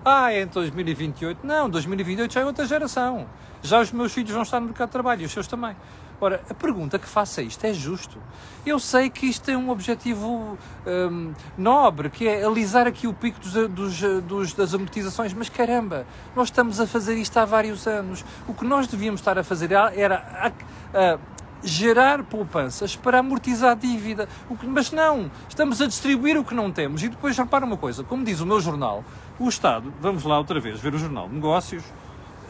Ah, 0.04 0.32
é 0.32 0.44
em 0.44 0.48
2028? 0.48 1.46
Não, 1.46 1.70
2028 1.70 2.34
já 2.34 2.42
é 2.42 2.46
outra 2.46 2.66
geração. 2.66 3.28
Já 3.62 3.82
os 3.82 3.92
meus 3.92 4.14
filhos 4.14 4.32
vão 4.32 4.44
estar 4.44 4.60
no 4.60 4.68
mercado 4.68 4.88
de 4.88 4.94
trabalho 4.94 5.22
e 5.22 5.26
os 5.26 5.32
seus 5.32 5.48
também. 5.48 5.76
Ora, 6.22 6.42
a 6.50 6.54
pergunta 6.54 7.00
que 7.00 7.08
faço 7.08 7.40
a 7.40 7.44
isto 7.44 7.64
é 7.66 7.74
justo. 7.74 8.18
Eu 8.66 8.78
sei 8.78 9.10
que 9.10 9.26
isto 9.26 9.44
tem 9.44 9.56
um 9.56 9.70
objetivo 9.70 10.58
hum, 10.86 11.34
nobre, 11.58 12.10
que 12.10 12.28
é 12.28 12.44
alisar 12.44 12.88
aqui 12.88 13.08
o 13.08 13.14
pico 13.14 13.40
dos, 13.40 13.54
dos, 13.70 14.02
dos, 14.24 14.54
das 14.54 14.74
amortizações, 14.74 15.34
mas 15.34 15.48
caramba, 15.48 16.06
nós 16.36 16.50
estamos 16.50 16.80
a 16.80 16.88
fazer 16.88 17.16
isto 17.16 17.38
há 17.38 17.46
vários 17.46 17.88
anos. 17.88 18.26
O 18.48 18.54
que 18.54 18.66
nós 18.66 18.86
devíamos 18.88 19.22
estar 19.22 19.38
a 19.38 19.44
fazer 19.44 19.72
era 19.72 20.52
a, 20.94 21.14
a, 21.14 21.20
gerar 21.64 22.24
poupanças 22.24 22.98
para 22.98 23.20
amortizar 23.20 23.72
a 23.72 23.76
dívida. 23.76 24.28
Que, 24.60 24.68
mas 24.68 24.92
não, 24.92 25.32
estamos 25.48 25.82
a 25.82 25.88
distribuir 25.88 26.38
o 26.38 26.44
que 26.44 26.54
não 26.54 26.70
temos. 26.70 27.02
E 27.02 27.08
depois, 27.08 27.38
repara 27.38 27.66
uma 27.66 27.78
coisa, 27.78 28.04
como 28.04 28.26
diz 28.26 28.42
o 28.42 28.46
meu 28.46 28.60
jornal, 28.60 29.06
o 29.40 29.50
Estado, 29.50 29.94
vamos 30.02 30.24
lá 30.24 30.38
outra 30.38 30.60
vez 30.60 30.80
ver 30.80 30.94
o 30.94 30.98
Jornal 30.98 31.28
de 31.28 31.36
Negócios, 31.36 31.84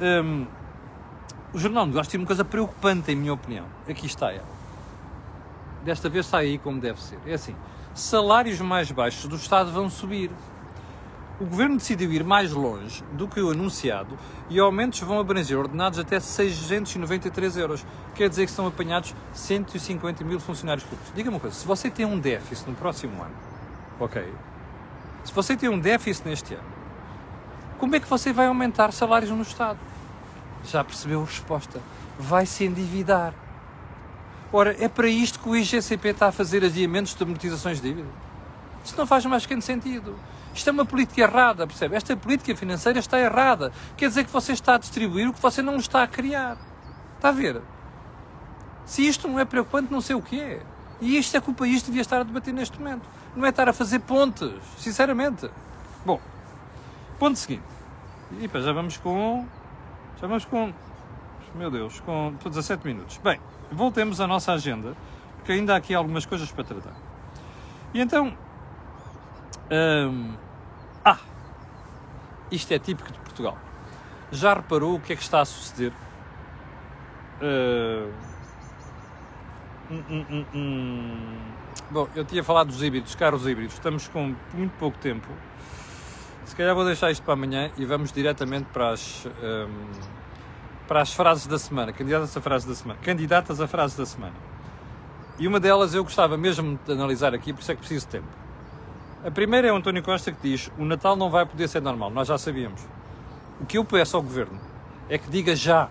um, 0.02 0.46
o 1.54 1.60
Jornal 1.60 1.84
de 1.84 1.90
Negócios 1.92 2.12
tem 2.12 2.20
uma 2.20 2.28
coisa 2.28 2.46
preocupante, 2.46 3.12
em 3.12 3.16
minha 3.16 3.34
opinião. 3.34 3.66
Aqui 3.88 4.06
está 4.06 4.32
ela. 4.32 4.60
Desta 5.84 6.10
vez 6.10 6.26
está 6.26 6.40
aí 6.40 6.58
como 6.58 6.80
deve 6.80 7.02
ser. 7.02 7.18
É 7.26 7.34
assim, 7.34 7.56
salários 7.94 8.60
mais 8.62 8.92
baixos 8.92 9.28
do 9.28 9.36
Estado 9.36 9.72
vão 9.72 9.90
subir 9.90 10.30
o 11.40 11.46
Governo 11.46 11.78
decidiu 11.78 12.12
ir 12.12 12.24
mais 12.24 12.52
longe 12.52 13.02
do 13.14 13.26
que 13.26 13.40
o 13.40 13.50
anunciado 13.50 14.18
e 14.50 14.60
aumentos 14.60 15.00
vão 15.00 15.20
abranger 15.20 15.58
ordenados 15.58 15.98
até 15.98 16.20
693 16.20 17.56
euros. 17.56 17.86
Quer 18.14 18.28
dizer 18.28 18.46
que 18.46 18.52
são 18.52 18.68
apanhados 18.68 19.16
150 19.34 20.24
mil 20.26 20.40
funcionários 20.40 20.84
públicos. 20.84 21.14
Diga-me 21.16 21.36
uma 21.36 21.40
coisa, 21.40 21.56
se 21.56 21.66
você 21.66 21.90
tem 21.90 22.06
um 22.06 22.20
déficit 22.20 22.70
no 22.70 22.76
próximo 22.76 23.14
ano, 23.24 23.34
ok? 24.02 24.22
Se 25.24 25.34
você 25.34 25.56
tem 25.56 25.70
um 25.70 25.80
déficit 25.80 26.28
neste 26.28 26.56
ano, 26.56 26.79
como 27.80 27.96
é 27.96 28.00
que 28.00 28.08
você 28.08 28.34
vai 28.34 28.48
aumentar 28.48 28.92
salários 28.92 29.32
no 29.32 29.42
Estado? 29.42 29.80
Já 30.66 30.84
percebeu 30.84 31.22
a 31.22 31.26
resposta? 31.26 31.82
Vai 32.20 32.46
se 32.46 32.66
endividar. 32.66 33.34
Ora, 34.52 34.76
é 34.84 34.90
para 34.90 35.08
isto 35.08 35.40
que 35.40 35.48
o 35.48 35.56
IGCP 35.56 36.10
está 36.10 36.28
a 36.28 36.32
fazer 36.32 36.64
adiamentos 36.64 37.16
de 37.16 37.24
amortizações 37.24 37.80
de 37.80 37.88
dívida? 37.88 38.10
Isso 38.84 38.98
não 38.98 39.08
faz 39.08 39.26
mais 39.26 39.44
pequeno 39.44 39.62
sentido. 39.62 40.16
Isto 40.54 40.70
é 40.70 40.74
uma 40.74 40.86
política 40.86 41.22
errada, 41.22 41.66
percebe? 41.66 41.96
Esta 41.96 42.18
política 42.18 42.54
financeira 42.56 43.00
está 43.00 43.20
errada. 43.20 43.72
Quer 43.96 44.10
dizer 44.10 44.26
que 44.26 44.32
você 44.32 44.52
está 44.52 44.76
a 44.76 44.78
distribuir 44.78 45.30
o 45.30 45.34
que 45.34 45.42
você 45.42 45.62
não 45.62 45.78
está 45.78 46.04
a 46.04 46.08
criar. 46.08 46.58
Está 47.16 47.30
a 47.30 47.32
ver? 47.32 47.62
Se 48.86 49.08
isto 49.08 49.28
não 49.28 49.40
é 49.40 49.46
preocupante, 49.46 49.92
não 49.92 50.02
sei 50.02 50.16
o 50.16 50.22
que 50.22 50.40
é. 50.40 50.62
E 51.00 51.18
isto 51.18 51.38
é 51.38 51.40
que 51.40 51.50
o 51.50 51.54
país 51.54 51.82
devia 51.82 52.02
estar 52.02 52.20
a 52.20 52.24
debater 52.24 52.54
neste 52.54 52.78
momento. 52.78 53.08
Não 53.36 53.46
é 53.46 53.50
estar 53.50 53.70
a 53.70 53.74
fazer 53.74 54.00
pontes, 54.00 54.52
sinceramente. 54.78 55.50
Bom, 56.06 56.20
ponto 57.20 57.38
seguinte. 57.38 57.64
E 58.40 58.48
pá, 58.48 58.60
já 58.60 58.72
vamos 58.72 58.98
com. 58.98 59.46
Já 60.20 60.28
vamos 60.28 60.46
com. 60.46 60.74
Meu 61.56 61.70
Deus, 61.70 62.00
com 62.02 62.34
17 62.44 62.86
minutos. 62.86 63.18
Bem, 63.18 63.40
voltemos 63.72 64.22
à 64.22 64.28
nossa 64.28 64.54
agenda, 64.54 64.96
porque 65.36 65.52
ainda 65.52 65.74
há 65.74 65.78
aqui 65.78 65.94
algumas 65.94 66.26
coisas 66.26 66.52
para 66.52 66.64
tratar. 66.64 66.94
E 67.94 68.00
então, 68.00 68.36
Hum, 69.72 70.34
ah, 71.06 71.20
isto 72.52 72.74
é 72.74 72.80
típico 72.80 73.12
de 73.12 73.20
Portugal. 73.20 73.58
Já 74.32 74.56
reparou 74.56 74.96
o 74.96 75.00
que 75.00 75.14
é 75.14 75.16
que 75.16 75.22
está 75.22 75.42
a 75.42 75.46
suceder? 75.46 75.94
Uh, 77.40 78.12
hum, 79.92 80.04
hum, 80.10 80.46
hum, 80.54 81.38
Bom, 81.92 82.08
eu 82.16 82.26
tinha 82.26 82.44
falado 82.44 82.68
dos 82.68 82.82
híbridos, 82.82 83.14
carros 83.14 83.46
híbridos. 83.46 83.76
Estamos 83.76 84.08
com 84.08 84.36
muito 84.54 84.72
pouco 84.80 84.98
tempo. 84.98 85.28
Se 86.50 86.56
calhar 86.56 86.74
vou 86.74 86.84
deixar 86.84 87.12
isto 87.12 87.22
para 87.22 87.36
amanhã 87.36 87.70
e 87.78 87.86
vamos 87.86 88.12
diretamente 88.12 88.66
para 88.74 88.90
as, 88.90 89.28
para 90.88 91.00
as 91.00 91.14
frases 91.14 91.46
da 91.46 91.60
semana. 91.60 91.94
Candidatas 91.94 92.36
a 92.36 92.42
frases 92.42 92.68
da 92.68 92.74
semana. 92.74 93.00
Candidatas 93.04 93.62
a 93.62 93.68
frases 93.68 93.96
da 93.96 94.04
semana. 94.04 94.34
E 95.38 95.48
uma 95.48 95.60
delas 95.60 95.94
eu 95.94 96.04
gostava 96.04 96.36
mesmo 96.38 96.80
de 96.84 96.92
analisar 96.92 97.36
aqui, 97.36 97.54
por 97.54 97.62
isso 97.62 97.72
é 97.72 97.76
que 97.76 97.82
preciso 97.82 98.08
de 98.08 98.14
tempo. 98.14 98.28
A 99.24 99.30
primeira 99.30 99.68
é 99.68 99.72
o 99.72 99.76
António 99.76 100.02
Costa 100.02 100.32
que 100.32 100.42
diz: 100.42 100.72
o 100.76 100.84
Natal 100.86 101.16
não 101.16 101.30
vai 101.30 101.46
poder 101.46 101.68
ser 101.68 101.84
normal, 101.84 102.10
nós 102.10 102.28
já 102.28 102.38
sabíamos. 102.40 102.82
O 103.62 103.66
que 103.68 103.78
eu 103.78 103.86
peço 103.86 104.18
ao 104.18 104.24
Governo 104.24 104.60
é 105.08 105.20
que 105.20 105.30
diga 105.30 105.56
já, 105.56 105.88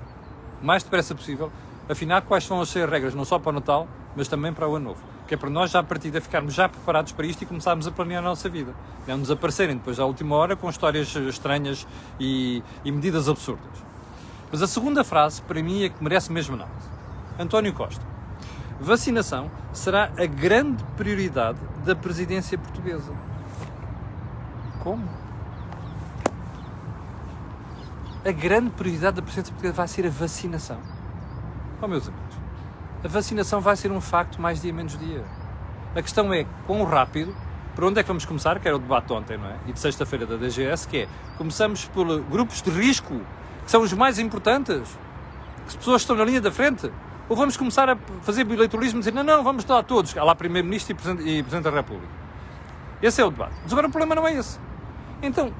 o 0.60 0.66
mais 0.66 0.82
depressa 0.82 1.14
possível, 1.14 1.52
afinal, 1.88 2.20
quais 2.22 2.44
vão 2.44 2.60
as 2.60 2.74
regras, 2.74 3.14
não 3.14 3.24
só 3.24 3.38
para 3.38 3.50
o 3.50 3.52
Natal, 3.52 3.86
mas 4.16 4.26
também 4.26 4.52
para 4.52 4.66
o 4.66 4.74
Ano 4.74 4.86
Novo. 4.86 5.17
Que 5.28 5.34
é 5.34 5.36
para 5.36 5.50
nós, 5.50 5.70
já 5.70 5.80
a 5.80 5.82
partir 5.84 6.10
de 6.10 6.20
ficarmos 6.20 6.54
já 6.54 6.68
preparados 6.68 7.12
para 7.12 7.26
isto 7.26 7.42
e 7.42 7.46
começarmos 7.46 7.86
a 7.86 7.92
planear 7.92 8.24
a 8.24 8.26
nossa 8.26 8.48
vida. 8.48 8.74
Não 9.06 9.18
nos 9.18 9.30
aparecerem 9.30 9.76
depois 9.76 10.00
à 10.00 10.04
última 10.04 10.34
hora 10.34 10.56
com 10.56 10.68
histórias 10.68 11.14
estranhas 11.14 11.86
e, 12.18 12.62
e 12.84 12.90
medidas 12.90 13.28
absurdas. 13.28 13.84
Mas 14.50 14.62
a 14.62 14.66
segunda 14.66 15.04
frase, 15.04 15.42
para 15.42 15.62
mim, 15.62 15.84
é 15.84 15.90
que 15.90 16.02
merece 16.02 16.32
mesmo 16.32 16.54
análise. 16.54 16.88
António 17.38 17.72
Costa 17.74 18.18
vacinação 18.80 19.50
será 19.72 20.10
a 20.16 20.26
grande 20.26 20.84
prioridade 20.96 21.58
da 21.84 21.96
presidência 21.96 22.56
portuguesa. 22.56 23.12
Como? 24.82 25.08
A 28.24 28.32
grande 28.32 28.70
prioridade 28.70 29.16
da 29.16 29.22
presidência 29.22 29.52
portuguesa 29.52 29.74
vai 29.74 29.88
ser 29.88 30.06
a 30.06 30.10
vacinação. 30.10 30.78
Oh, 31.80 31.88
meus 31.88 32.08
amigos, 32.08 32.37
a 33.02 33.08
vacinação 33.08 33.60
vai 33.60 33.76
ser 33.76 33.92
um 33.92 34.00
facto 34.00 34.40
mais 34.40 34.60
dia 34.60 34.72
menos 34.72 34.98
dia. 34.98 35.24
A 35.94 36.02
questão 36.02 36.32
é 36.32 36.44
quão 36.66 36.84
rápido, 36.84 37.34
por 37.74 37.84
onde 37.84 38.00
é 38.00 38.02
que 38.02 38.08
vamos 38.08 38.24
começar, 38.24 38.58
que 38.58 38.66
era 38.66 38.76
o 38.76 38.80
debate 38.80 39.12
ontem, 39.12 39.38
não 39.38 39.46
é? 39.46 39.56
E 39.66 39.72
de 39.72 39.78
sexta-feira 39.78 40.26
da 40.26 40.36
DGS, 40.36 40.86
que 40.88 40.98
é, 40.98 41.08
começamos 41.36 41.84
por 41.86 42.20
grupos 42.22 42.60
de 42.60 42.70
risco, 42.70 43.20
que 43.64 43.70
são 43.70 43.82
os 43.82 43.92
mais 43.92 44.18
importantes, 44.18 44.98
que 45.62 45.68
as 45.68 45.76
pessoas 45.76 46.02
estão 46.02 46.16
na 46.16 46.24
linha 46.24 46.40
da 46.40 46.50
frente, 46.50 46.90
ou 47.28 47.36
vamos 47.36 47.56
começar 47.56 47.88
a 47.88 47.96
fazer 48.22 48.44
bilateralismo 48.44 48.98
e 48.98 49.00
dizer, 49.00 49.14
não, 49.14 49.22
não, 49.22 49.44
vamos 49.44 49.64
lá 49.64 49.82
todos, 49.82 50.16
há 50.16 50.24
lá 50.24 50.34
Primeiro-Ministro 50.34 50.92
e 50.92 51.42
Presidente 51.42 51.62
da 51.62 51.70
República. 51.70 52.12
Esse 53.00 53.20
é 53.20 53.24
o 53.24 53.30
debate. 53.30 53.54
Mas 53.62 53.72
agora 53.72 53.86
o 53.86 53.90
problema 53.90 54.14
não 54.14 54.26
é 54.26 54.34
esse. 54.34 54.58
Então, 55.22 55.52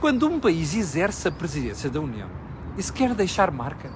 quando 0.00 0.26
um 0.26 0.40
país 0.40 0.74
exerce 0.74 1.28
a 1.28 1.32
presidência 1.32 1.90
da 1.90 2.00
União 2.00 2.28
e 2.78 2.82
se 2.82 2.92
quer 2.92 3.12
deixar 3.14 3.50
marca, 3.50 3.90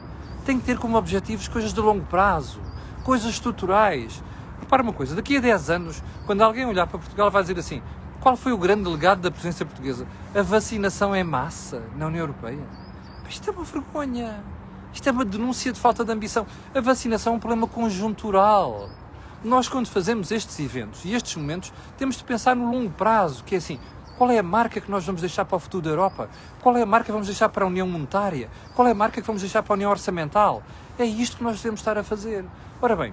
tem 0.47 0.61
que 0.61 0.65
ter 0.65 0.79
como 0.79 0.97
objetivos 0.97 1.49
coisas 1.49 1.75
de 1.75 1.81
longo 1.81 2.07
prazo, 2.07 2.61
coisas 3.03 3.29
estruturais. 3.29 4.23
Repara 4.61 4.83
uma 4.83 4.93
coisa, 4.93 5.17
daqui 5.17 5.37
a 5.37 5.41
10 5.41 5.71
anos, 5.71 6.03
quando 6.25 6.41
alguém 6.43 6.65
olhar 6.65 6.87
para 6.87 6.99
Portugal, 6.99 7.31
vai 7.31 7.43
dizer 7.43 7.59
assim: 7.59 7.83
qual 8.21 8.37
foi 8.37 8.53
o 8.53 8.59
grande 8.59 8.89
legado 8.89 9.21
da 9.21 9.31
presidência 9.31 9.67
portuguesa? 9.67 10.07
A 10.35 10.43
vacinação 10.43 11.15
em 11.15 11.25
massa 11.25 11.83
na 11.97 12.07
União 12.07 12.21
Europeia. 12.21 12.65
Isto 13.29 13.51
é 13.51 13.53
uma 13.53 13.65
vergonha. 13.65 14.45
Isto 14.93 15.09
é 15.09 15.13
uma 15.13 15.25
denúncia 15.25 15.73
de 15.73 15.81
falta 15.81 16.05
de 16.05 16.13
ambição. 16.13 16.47
A 16.73 16.81
vacinação 16.81 17.35
é 17.35 17.37
um 17.37 17.41
problema 17.41 17.67
conjuntural. 17.67 18.89
Nós, 19.45 19.69
quando 19.69 19.89
fazemos 19.89 20.31
estes 20.31 20.59
eventos 20.61 21.05
e 21.05 21.13
estes 21.13 21.37
momentos, 21.37 21.73
temos 21.99 22.17
de 22.17 22.25
pensar 22.25 22.57
no 22.57 22.71
longo 22.71 22.91
prazo, 22.91 23.45
que 23.45 23.55
é 23.57 23.59
assim, 23.59 23.79
qual 24.17 24.31
é 24.31 24.39
a 24.39 24.43
marca 24.43 24.81
que 24.81 24.91
nós 24.91 25.05
vamos 25.05 25.21
deixar 25.21 25.45
para 25.45 25.57
o 25.57 25.59
futuro 25.59 25.85
da 25.85 25.91
Europa? 25.91 26.29
Qual 26.63 26.77
é 26.77 26.83
a 26.83 26.87
marca 26.87 27.07
que 27.07 27.13
vamos 27.13 27.27
deixar 27.27 27.49
para 27.49 27.65
a 27.65 27.69
União 27.69 27.87
Monetária? 27.87 28.49
Qual 28.75 28.87
é 28.89 28.93
a 28.93 28.95
marca 28.95 29.21
que 29.21 29.27
vamos 29.27 29.43
deixar 29.43 29.63
para 29.63 29.75
a 29.75 29.77
União 29.77 29.91
Orçamental? 29.91 30.63
É 30.99 31.05
isto 31.05 31.37
que 31.37 31.45
nós 31.45 31.57
devemos 31.57 31.81
estar 31.81 31.99
a 31.99 32.03
fazer. 32.03 32.45
Ora 32.81 32.97
bem, 32.97 33.13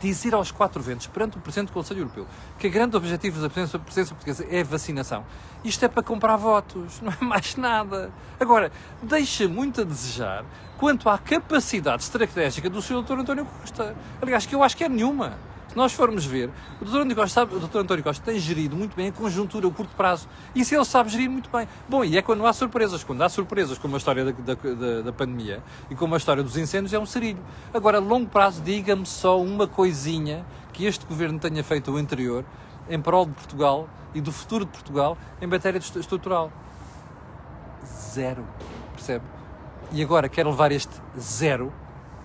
dizer 0.00 0.34
aos 0.34 0.50
quatro 0.50 0.82
ventos, 0.82 1.06
perante 1.06 1.36
o 1.36 1.40
Presidente 1.40 1.68
do 1.68 1.72
Conselho 1.72 2.00
Europeu, 2.00 2.26
que 2.58 2.66
o 2.66 2.70
grande 2.70 2.96
objetivo 2.96 3.40
da 3.40 3.48
presença, 3.48 3.78
presença 3.78 4.14
portuguesa 4.14 4.46
é 4.50 4.60
a 4.60 4.64
vacinação, 4.64 5.24
isto 5.64 5.84
é 5.84 5.88
para 5.88 6.02
comprar 6.02 6.36
votos, 6.36 7.00
não 7.02 7.12
é 7.12 7.24
mais 7.24 7.56
nada. 7.56 8.10
Agora, 8.40 8.72
deixa 9.02 9.48
muito 9.48 9.82
a 9.82 9.84
desejar 9.84 10.44
quanto 10.78 11.08
à 11.08 11.18
capacidade 11.18 12.02
estratégica 12.02 12.68
do 12.68 12.82
Sr. 12.82 13.02
Dr. 13.02 13.20
António 13.20 13.46
Costa. 13.46 13.94
Aliás, 14.20 14.46
que 14.46 14.54
eu 14.54 14.62
acho 14.62 14.76
que 14.76 14.84
é 14.84 14.88
nenhuma. 14.88 15.51
Se 15.72 15.78
nós 15.78 15.94
formos 15.94 16.26
ver, 16.26 16.50
o 16.82 16.84
Dr. 16.84 16.96
António 16.96 17.16
Costa, 17.16 17.40
sabe, 17.40 17.56
o 17.56 17.58
Dr. 17.58 17.78
António 17.78 18.04
Costa 18.04 18.22
tem 18.22 18.38
gerido 18.38 18.76
muito 18.76 18.94
bem 18.94 19.08
a 19.08 19.12
conjuntura, 19.12 19.66
o 19.66 19.72
curto 19.72 19.96
prazo. 19.96 20.28
Isso 20.54 20.74
ele 20.74 20.84
sabe 20.84 21.08
gerir 21.08 21.30
muito 21.30 21.48
bem. 21.48 21.66
Bom, 21.88 22.04
e 22.04 22.18
é 22.18 22.20
quando 22.20 22.46
há 22.46 22.52
surpresas. 22.52 23.02
Quando 23.02 23.22
há 23.22 23.28
surpresas, 23.30 23.78
como 23.78 23.94
a 23.94 23.98
história 23.98 24.22
da, 24.22 24.32
da, 24.32 25.00
da 25.00 25.12
pandemia 25.14 25.62
e 25.88 25.94
como 25.94 26.12
a 26.12 26.18
história 26.18 26.42
dos 26.42 26.58
incêndios, 26.58 26.92
é 26.92 26.98
um 26.98 27.06
serilho. 27.06 27.42
Agora, 27.72 27.96
a 27.96 28.00
longo 28.02 28.28
prazo, 28.28 28.60
diga-me 28.60 29.06
só 29.06 29.40
uma 29.40 29.66
coisinha 29.66 30.44
que 30.74 30.84
este 30.84 31.06
governo 31.06 31.38
tenha 31.38 31.64
feito 31.64 31.90
o 31.90 31.96
anterior 31.96 32.44
em 32.86 33.00
prol 33.00 33.24
de 33.24 33.32
Portugal 33.32 33.88
e 34.14 34.20
do 34.20 34.30
futuro 34.30 34.66
de 34.66 34.72
Portugal 34.72 35.16
em 35.40 35.46
matéria 35.46 35.78
estrutural. 35.78 36.52
Zero. 37.86 38.44
Percebe? 38.92 39.24
E 39.90 40.02
agora 40.02 40.28
quer 40.28 40.44
levar 40.44 40.70
este 40.70 40.92
zero 41.18 41.72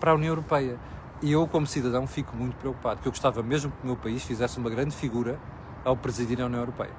para 0.02 0.12
a 0.12 0.16
União 0.16 0.32
Europeia. 0.32 0.78
E 1.22 1.32
eu, 1.32 1.48
como 1.48 1.66
cidadão, 1.66 2.06
fico 2.06 2.36
muito 2.36 2.56
preocupado, 2.58 2.98
porque 2.98 3.08
eu 3.08 3.12
gostava 3.12 3.42
mesmo 3.42 3.72
que 3.72 3.84
o 3.84 3.88
meu 3.88 3.96
país 3.96 4.24
fizesse 4.24 4.58
uma 4.60 4.70
grande 4.70 4.96
figura 4.96 5.40
ao 5.84 5.98
presidir 5.98 6.40
a 6.42 6.46
União 6.46 6.60
Europeia. 6.60 6.92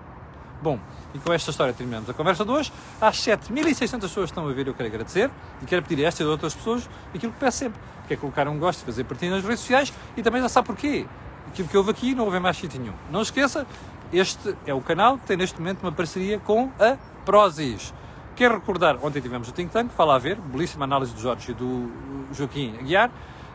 Bom, 0.61 0.81
e 1.15 1.19
com 1.21 1.33
esta 1.33 1.53
história 1.53 1.73
terminamos 1.73 2.11
a 2.11 2.15
conversa 2.15 2.45
de 2.45 2.51
hoje. 2.51 2.73
Às 3.01 3.17
7.600 3.19 4.01
pessoas 4.01 4.31
estão 4.31 4.49
a 4.49 4.53
ver, 4.53 4.67
eu 4.67 4.75
quero 4.75 4.89
agradecer 4.89 5.31
e 5.63 5.67
quero 5.67 5.83
pedir 5.85 6.05
a 6.05 6.09
esta 6.09 6.23
e 6.23 6.27
a 6.27 6.29
outras 6.29 6.53
pessoas 6.53 6.91
aquilo 7.15 7.33
que 7.33 7.39
peço 7.39 7.59
sempre, 7.59 7.81
que 8.09 8.15
é 8.15 8.17
colocar 8.17 8.49
um 8.49 8.59
gosto, 8.59 8.85
fazer 8.85 9.05
partilha 9.05 9.37
nas 9.37 9.45
redes 9.45 9.61
sociais 9.61 9.93
e 10.17 10.23
também 10.23 10.43
já 10.43 10.49
sabe 10.49 10.67
porquê. 10.67 11.07
Aquilo 11.47 11.69
que 11.69 11.77
houve 11.77 11.91
aqui 11.93 12.15
não 12.15 12.25
houve 12.25 12.41
mais 12.41 12.57
sítio 12.57 12.81
nenhum. 12.81 12.95
Não 13.11 13.23
esqueça, 13.23 13.67
este 14.13 14.57
é 14.67 14.75
o 14.75 14.81
canal 14.81 15.17
que 15.17 15.27
tem 15.27 15.37
neste 15.37 15.61
momento 15.61 15.83
uma 15.83 15.93
parceria 15.93 16.41
com 16.41 16.73
a 16.81 16.97
Prozis. 17.25 17.95
Quero 18.35 18.55
recordar, 18.55 18.99
ontem 19.03 19.21
tivemos 19.21 19.49
o 19.49 19.53
Think 19.53 19.73
Tank, 19.73 19.91
fala 19.93 20.17
a 20.17 20.19
ver, 20.19 20.37
belíssima 20.37 20.85
análise 20.85 21.15
do 21.15 21.21
Jorge 21.21 21.53
e 21.53 21.55
do 21.55 21.91
Joaquim 22.33 22.77
Aguiar. 22.79 23.11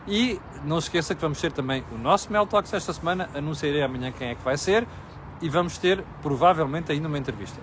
E 0.06 0.38
não 0.64 0.80
se 0.80 0.88
esqueça 0.88 1.14
que 1.14 1.20
vamos 1.20 1.40
ter 1.40 1.52
também 1.52 1.82
o 1.92 1.98
nosso 1.98 2.30
Mel 2.30 2.46
Talks 2.46 2.72
esta 2.72 2.92
semana, 2.92 3.28
anunciarei 3.34 3.82
amanhã 3.82 4.12
quem 4.12 4.28
é 4.28 4.34
que 4.34 4.42
vai 4.42 4.56
ser 4.56 4.86
e 5.40 5.48
vamos 5.48 5.78
ter 5.78 6.04
provavelmente 6.22 6.92
ainda 6.92 7.08
uma 7.08 7.18
entrevista. 7.18 7.58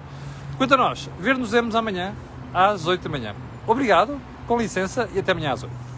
Quanto 0.58 0.74
a 0.74 0.78
nós, 0.78 1.10
ver-nos-emos 1.20 1.76
amanhã 1.76 2.16
às 2.54 2.86
8 2.86 3.04
da 3.04 3.10
manhã. 3.10 3.36
Obrigado, 3.68 4.20
com 4.48 4.58
licença 4.58 5.08
e 5.14 5.20
até 5.20 5.32
amanhã 5.32 5.54
às 5.54 5.64
8. 5.64 5.91